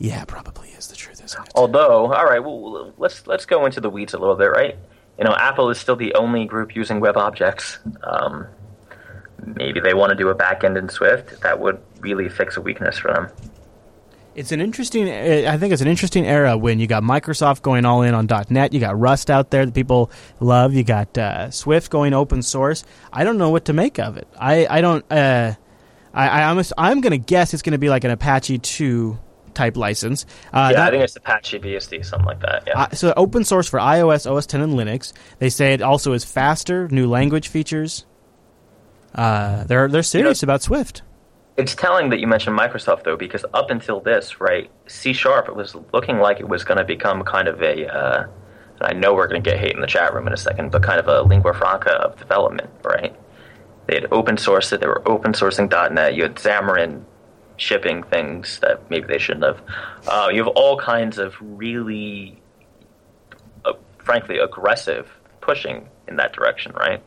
[0.00, 1.09] yeah, probably is the truth?
[1.54, 4.76] Although, all right, well, let's let's go into the weeds a little bit, right?
[5.18, 7.78] You know, Apple is still the only group using web objects.
[8.02, 8.46] Um,
[9.44, 11.40] maybe they want to do a backend in Swift.
[11.42, 13.28] That would really fix a weakness for them.
[14.34, 15.10] It's an interesting.
[15.10, 18.72] I think it's an interesting era when you got Microsoft going all in on .NET.
[18.72, 20.72] You got Rust out there that people love.
[20.72, 22.84] You got uh, Swift going open source.
[23.12, 24.28] I don't know what to make of it.
[24.38, 25.04] I I don't.
[25.10, 25.54] Uh,
[26.12, 29.18] I, I almost, I'm going to guess it's going to be like an Apache 2
[29.60, 30.24] type license.
[30.52, 32.64] Uh, yeah, that- I think it's Apache BSD, something like that.
[32.66, 32.80] Yeah.
[32.82, 35.12] uh, so open source for iOS, OS 10, and Linux.
[35.38, 38.06] They say it also is faster, new language features.
[39.14, 41.02] Uh, they're they're serious about Swift.
[41.56, 45.56] It's telling that you mentioned Microsoft though, because up until this, right, C sharp, it
[45.56, 47.86] was looking like it was going to become kind of a.
[47.86, 48.26] Uh,
[48.80, 50.82] I know we're going to get hate in the chat room in a second, but
[50.82, 53.14] kind of a lingua franca of development, right?
[53.86, 54.80] They had open sourced it.
[54.80, 56.14] They were open sourcing .NET.
[56.14, 57.04] You had Xamarin
[57.60, 59.62] shipping things that maybe they shouldn't have.
[60.08, 62.40] Uh, you have all kinds of really,
[63.64, 65.08] uh, frankly, aggressive
[65.40, 67.02] pushing in that direction, right?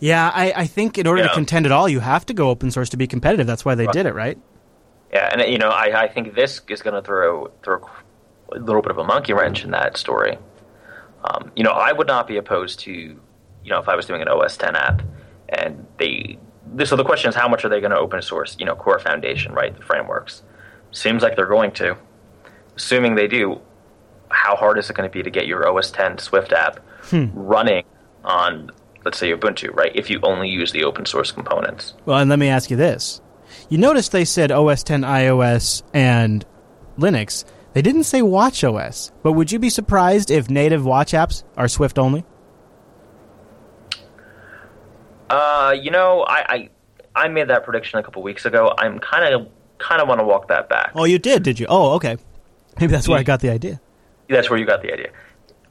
[0.00, 2.72] Yeah, I, I think in order to contend at all, you have to go open
[2.72, 3.46] source to be competitive.
[3.46, 3.92] That's why they Right.
[3.92, 4.36] did it, right?
[5.12, 7.88] Yeah, and you know, I, I think this is going to throw throw
[8.50, 10.38] a little bit of a monkey wrench in that story.
[11.22, 13.18] Um, you know, I would not be opposed to, you
[13.64, 15.02] know, if I was doing an OS 10 app,
[15.50, 16.38] and they.
[16.84, 18.56] So the question is, how much are they going to open source?
[18.58, 19.76] You know, Core Foundation, right?
[19.76, 20.42] The frameworks.
[20.90, 21.96] Seems like they're going to.
[22.76, 23.60] Assuming they do,
[24.28, 27.26] how hard is it going to be to get your OS 10 Swift app hmm.
[27.34, 27.84] running
[28.24, 28.70] on,
[29.04, 29.92] let's say, Ubuntu, right?
[29.94, 31.94] If you only use the open source components.
[32.06, 33.20] Well, and let me ask you this.
[33.68, 36.44] You notice they said OS 10, iOS, and
[36.98, 37.44] Linux.
[37.74, 39.12] They didn't say Watch OS.
[39.22, 42.24] But would you be surprised if native Watch apps are Swift only?
[45.32, 46.68] Uh, you know, I, I
[47.24, 48.74] I made that prediction a couple weeks ago.
[48.76, 50.92] I'm kind of kind of want to walk that back.
[50.94, 51.66] Oh, you did, did you?
[51.68, 52.18] Oh, okay.
[52.78, 53.80] Maybe that's where I got the idea.
[54.28, 55.10] That's where you got the idea.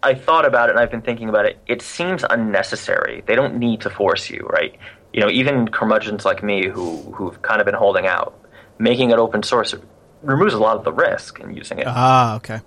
[0.04, 1.60] I thought about it and I've been thinking about it.
[1.68, 3.24] It seems unnecessary.
[3.28, 4.76] They don't need to force you, right?
[5.14, 8.34] You know, even curmudgeons like me who who've kind of been holding out,
[8.80, 9.76] making it open source
[10.24, 11.88] removes a lot of the risk in using it.
[11.88, 12.62] Ah, okay.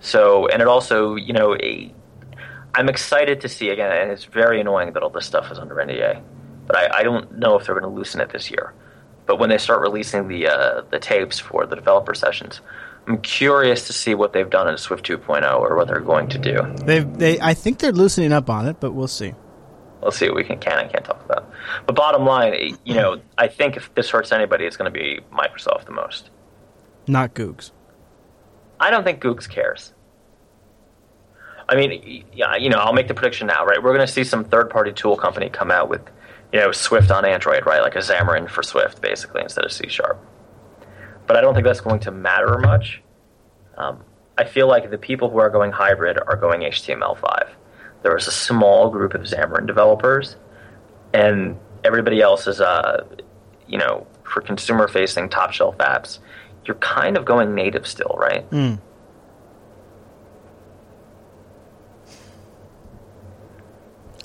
[0.00, 1.92] So, and it also, you know, a,
[2.76, 5.76] I'm excited to see again, and it's very annoying that all this stuff is under
[5.76, 6.22] NDA,
[6.66, 8.74] but I, I don't know if they're going to loosen it this year.
[9.24, 12.60] But when they start releasing the uh, the tapes for the developer sessions,
[13.08, 16.38] I'm curious to see what they've done in Swift 2.0 or what they're going to
[16.38, 16.60] do.
[16.84, 19.34] They, they, I think they're loosening up on it, but we'll see.
[20.02, 21.50] Let's see what we can can and can't talk about.
[21.86, 25.20] But bottom line, you know, I think if this hurts anybody, it's going to be
[25.32, 26.30] Microsoft the most.
[27.08, 27.70] Not Googs.
[28.78, 29.94] I don't think Googs cares.
[31.68, 33.82] I mean, you know, I'll make the prediction now, right?
[33.82, 36.00] We're going to see some third-party tool company come out with,
[36.52, 37.82] you know, Swift on Android, right?
[37.82, 40.24] Like a Xamarin for Swift, basically, instead of C Sharp.
[41.26, 43.02] But I don't think that's going to matter much.
[43.76, 44.04] Um,
[44.38, 47.48] I feel like the people who are going hybrid are going HTML5.
[48.02, 50.36] There is a small group of Xamarin developers,
[51.12, 53.04] and everybody else is, uh,
[53.66, 56.20] you know, for consumer-facing top-shelf apps.
[56.64, 58.48] You're kind of going native still, right?
[58.50, 58.78] Mm.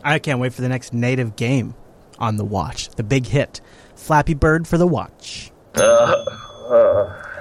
[0.04, 1.76] I can't wait for the next native game
[2.20, 2.90] on the watch.
[2.90, 3.62] The big hit.
[3.96, 5.52] Flappy Bird for the watch.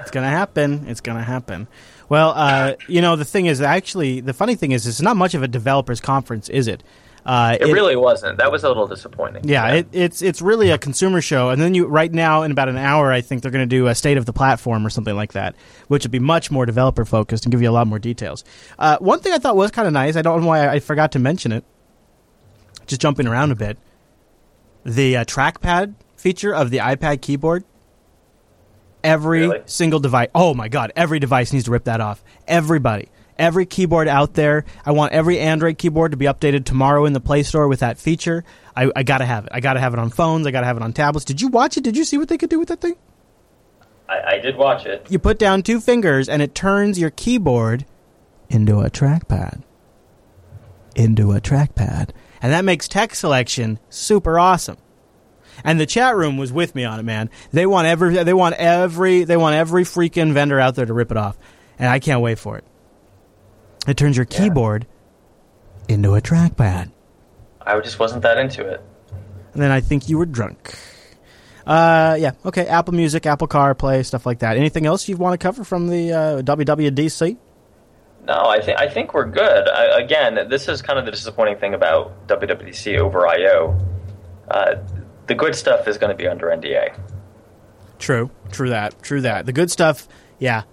[0.01, 0.85] It's gonna happen.
[0.87, 1.67] It's gonna happen.
[2.09, 5.33] Well, uh, you know, the thing is, actually, the funny thing is, it's not much
[5.33, 6.83] of a developers conference, is it?
[7.25, 8.37] Uh, It, really wasn't.
[8.39, 9.47] That was a little disappointing.
[9.47, 12.67] Yeah, It, it's it's really a consumer show, and then you right now in about
[12.67, 15.15] an hour, I think they're going to do a state of the platform or something
[15.15, 15.55] like that,
[15.87, 18.43] which would be much more developer focused and give you a lot more details.
[18.79, 21.11] Uh, one thing I thought was kind of nice, I don't know why I forgot
[21.13, 21.63] to mention it.
[22.87, 23.77] Just jumping around a bit,
[24.83, 27.63] the uh, trackpad feature of the iPad keyboard.
[29.03, 29.61] Every Really?
[29.65, 30.27] single device.
[30.35, 30.91] Oh my god!
[30.95, 32.23] Every device needs to rip that off.
[32.47, 33.09] Everybody.
[33.39, 34.65] Every keyboard out there.
[34.85, 37.97] I want every Android keyboard to be updated tomorrow in the Play Store with that
[37.97, 38.43] feature.
[38.75, 39.51] I, I gotta have it.
[39.53, 40.45] I gotta have it on phones.
[40.45, 41.25] I gotta have it on tablets.
[41.25, 41.83] Did you watch it?
[41.83, 42.95] Did you see what they could do with that thing?
[44.07, 45.07] I, I did watch it.
[45.09, 47.85] You put down two fingers and it turns your keyboard
[48.49, 49.63] into a trackpad.
[50.95, 52.09] Into a trackpad.
[52.41, 54.77] And that makes text selection super awesome.
[55.63, 57.29] And the chat room was with me on it, man.
[57.51, 61.11] They want every they want every they want every freaking vendor out there to rip
[61.11, 61.37] it off.
[61.77, 62.63] And I can't wait for it.
[63.87, 64.37] It turns your Yeah.
[64.39, 64.87] keyboard
[65.87, 66.91] into a trackpad.
[67.61, 68.81] I just wasn't that into it.
[69.53, 70.75] And then I think you were drunk.
[71.67, 72.65] Uh, yeah, okay.
[72.65, 74.57] Apple Music, Apple CarPlay, stuff like that.
[74.57, 77.37] Anything else you want to cover from the uh, WWDC?
[78.25, 79.67] No, I think I think we're good.
[79.67, 83.79] I, again, this is kind of the disappointing thing about WWDC over I/O.
[84.49, 84.75] Uh,
[85.27, 86.97] the good stuff is going to be under NDA.
[87.99, 89.45] True, true that, true that.
[89.45, 90.07] The good stuff,
[90.39, 90.63] yeah,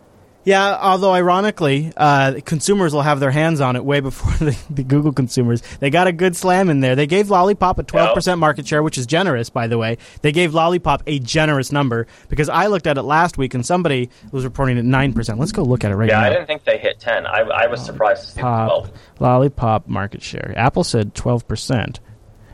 [0.48, 0.78] yeah.
[0.80, 5.12] Although ironically, uh, consumers will have their hands on it way before the, the Google
[5.12, 5.62] consumers.
[5.80, 6.96] They got a good slam in there.
[6.96, 9.98] They gave Lollipop a twelve percent market share, which is generous, by the way.
[10.22, 14.10] They gave Lollipop a generous number because I looked at it last week and somebody
[14.32, 15.38] was reporting at nine percent.
[15.38, 16.26] Let's go look at it right Yeah, now.
[16.26, 17.26] I didn't think they hit ten.
[17.26, 18.90] I, I was surprised to see twelve.
[19.20, 20.54] Lollipop market share.
[20.56, 22.00] Apple said twelve percent.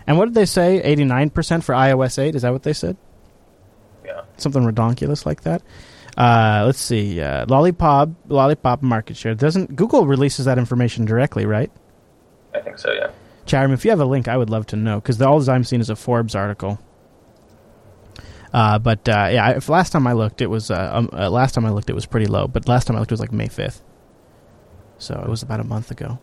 [0.07, 0.82] And what did they say?
[0.82, 2.34] Eighty nine percent for iOS eight.
[2.34, 2.97] Is that what they said?
[4.05, 5.62] Yeah, something redonkulous like that.
[6.16, 7.20] Uh, let's see.
[7.20, 11.70] Uh, Lollipop, Lollipop market share doesn't Google releases that information directly, right?
[12.54, 12.92] I think so.
[12.92, 13.10] Yeah.
[13.46, 15.80] Chatham, if you have a link, I would love to know because all I'm seeing
[15.80, 16.78] is a Forbes article.
[18.52, 21.54] Uh, but uh, yeah, if last time I looked, it was uh, um, uh, last
[21.54, 22.46] time I looked, it was pretty low.
[22.46, 23.82] But last time I looked, it was like May fifth,
[24.96, 26.20] so it was about a month ago.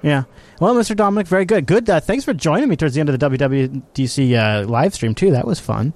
[0.00, 0.24] Yeah.
[0.60, 0.96] Well, Mr.
[0.96, 1.66] Dominick, very good.
[1.66, 1.90] Good.
[1.90, 5.30] Uh, thanks for joining me towards the end of the WWDC uh, live stream too.
[5.32, 5.92] That was fun.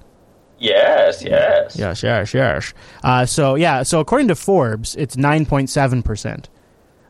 [0.59, 1.75] Yes, yes.
[1.75, 2.73] Yes, yes, yes.
[3.03, 6.49] Uh, so yeah, so according to Forbes, it's nine point seven percent.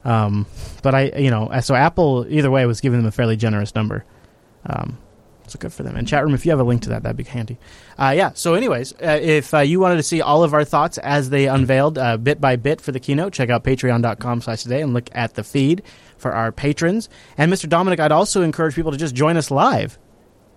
[0.06, 0.46] Um,
[0.82, 4.04] but I, you know, so Apple either way was giving them a fairly generous number.
[4.66, 4.98] Um,
[5.48, 5.96] so good for them.
[5.96, 7.58] And chat room, if you have a link to that, that'd be handy.
[7.98, 8.32] Uh, yeah.
[8.34, 11.48] So, anyways, uh, if uh, you wanted to see all of our thoughts as they
[11.48, 15.36] unveiled uh, bit by bit for the keynote, check out Patreon.com/slash today and look at
[15.36, 15.84] the feed
[16.18, 17.10] for our patrons.
[17.38, 17.68] And Mr.
[17.68, 20.00] Dominick, I'd also encourage people to just join us live.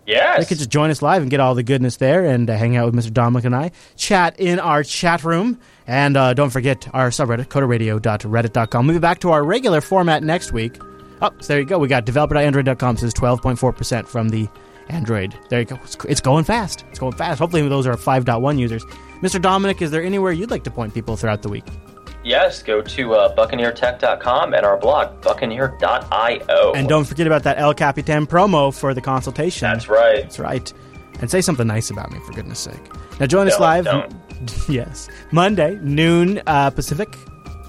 [0.06, 0.38] Yes.
[0.38, 2.76] They could just join us live and get all the goodness there and uh, hang
[2.76, 3.12] out with Mr.
[3.12, 3.72] Dominick and I.
[3.96, 5.60] Chat in our chat room.
[5.86, 8.86] And uh, don't forget our subreddit, coderradio.reddit.com.
[8.86, 10.78] We'll be back to our regular format next week.
[11.22, 11.78] Oh, so there you go.
[11.78, 14.48] We got developer.android.com says 12.4% from the
[14.88, 15.34] Android.
[15.48, 15.76] There you go.
[15.82, 16.84] It's, it's going fast.
[16.90, 17.38] It's going fast.
[17.38, 18.84] Hopefully, those are 5.1 users.
[19.22, 19.40] Mr.
[19.40, 21.64] Dominick, is there anywhere you'd like to point people throughout the week?
[22.26, 26.72] Yes, go to uh, buccaneertech.com and our blog, buccaneer.io.
[26.74, 29.68] And don't forget about that El Capitan promo for the consultation.
[29.68, 30.22] That's right.
[30.22, 30.72] That's right.
[31.20, 32.82] And say something nice about me, for goodness sake.
[33.20, 33.84] Now, join us live.
[33.84, 34.12] don't.
[34.68, 35.08] yes.
[35.30, 37.16] Monday, noon uh, Pacific,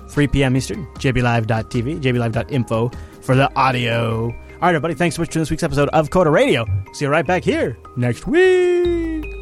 [0.10, 0.58] 3 p.m.
[0.58, 2.92] Eastern, jblive.tv, jblive.info
[3.22, 4.24] for the audio.
[4.24, 6.66] All right, everybody, thanks so much for this week's episode of Coder Radio.
[6.94, 9.37] See you right back here next week.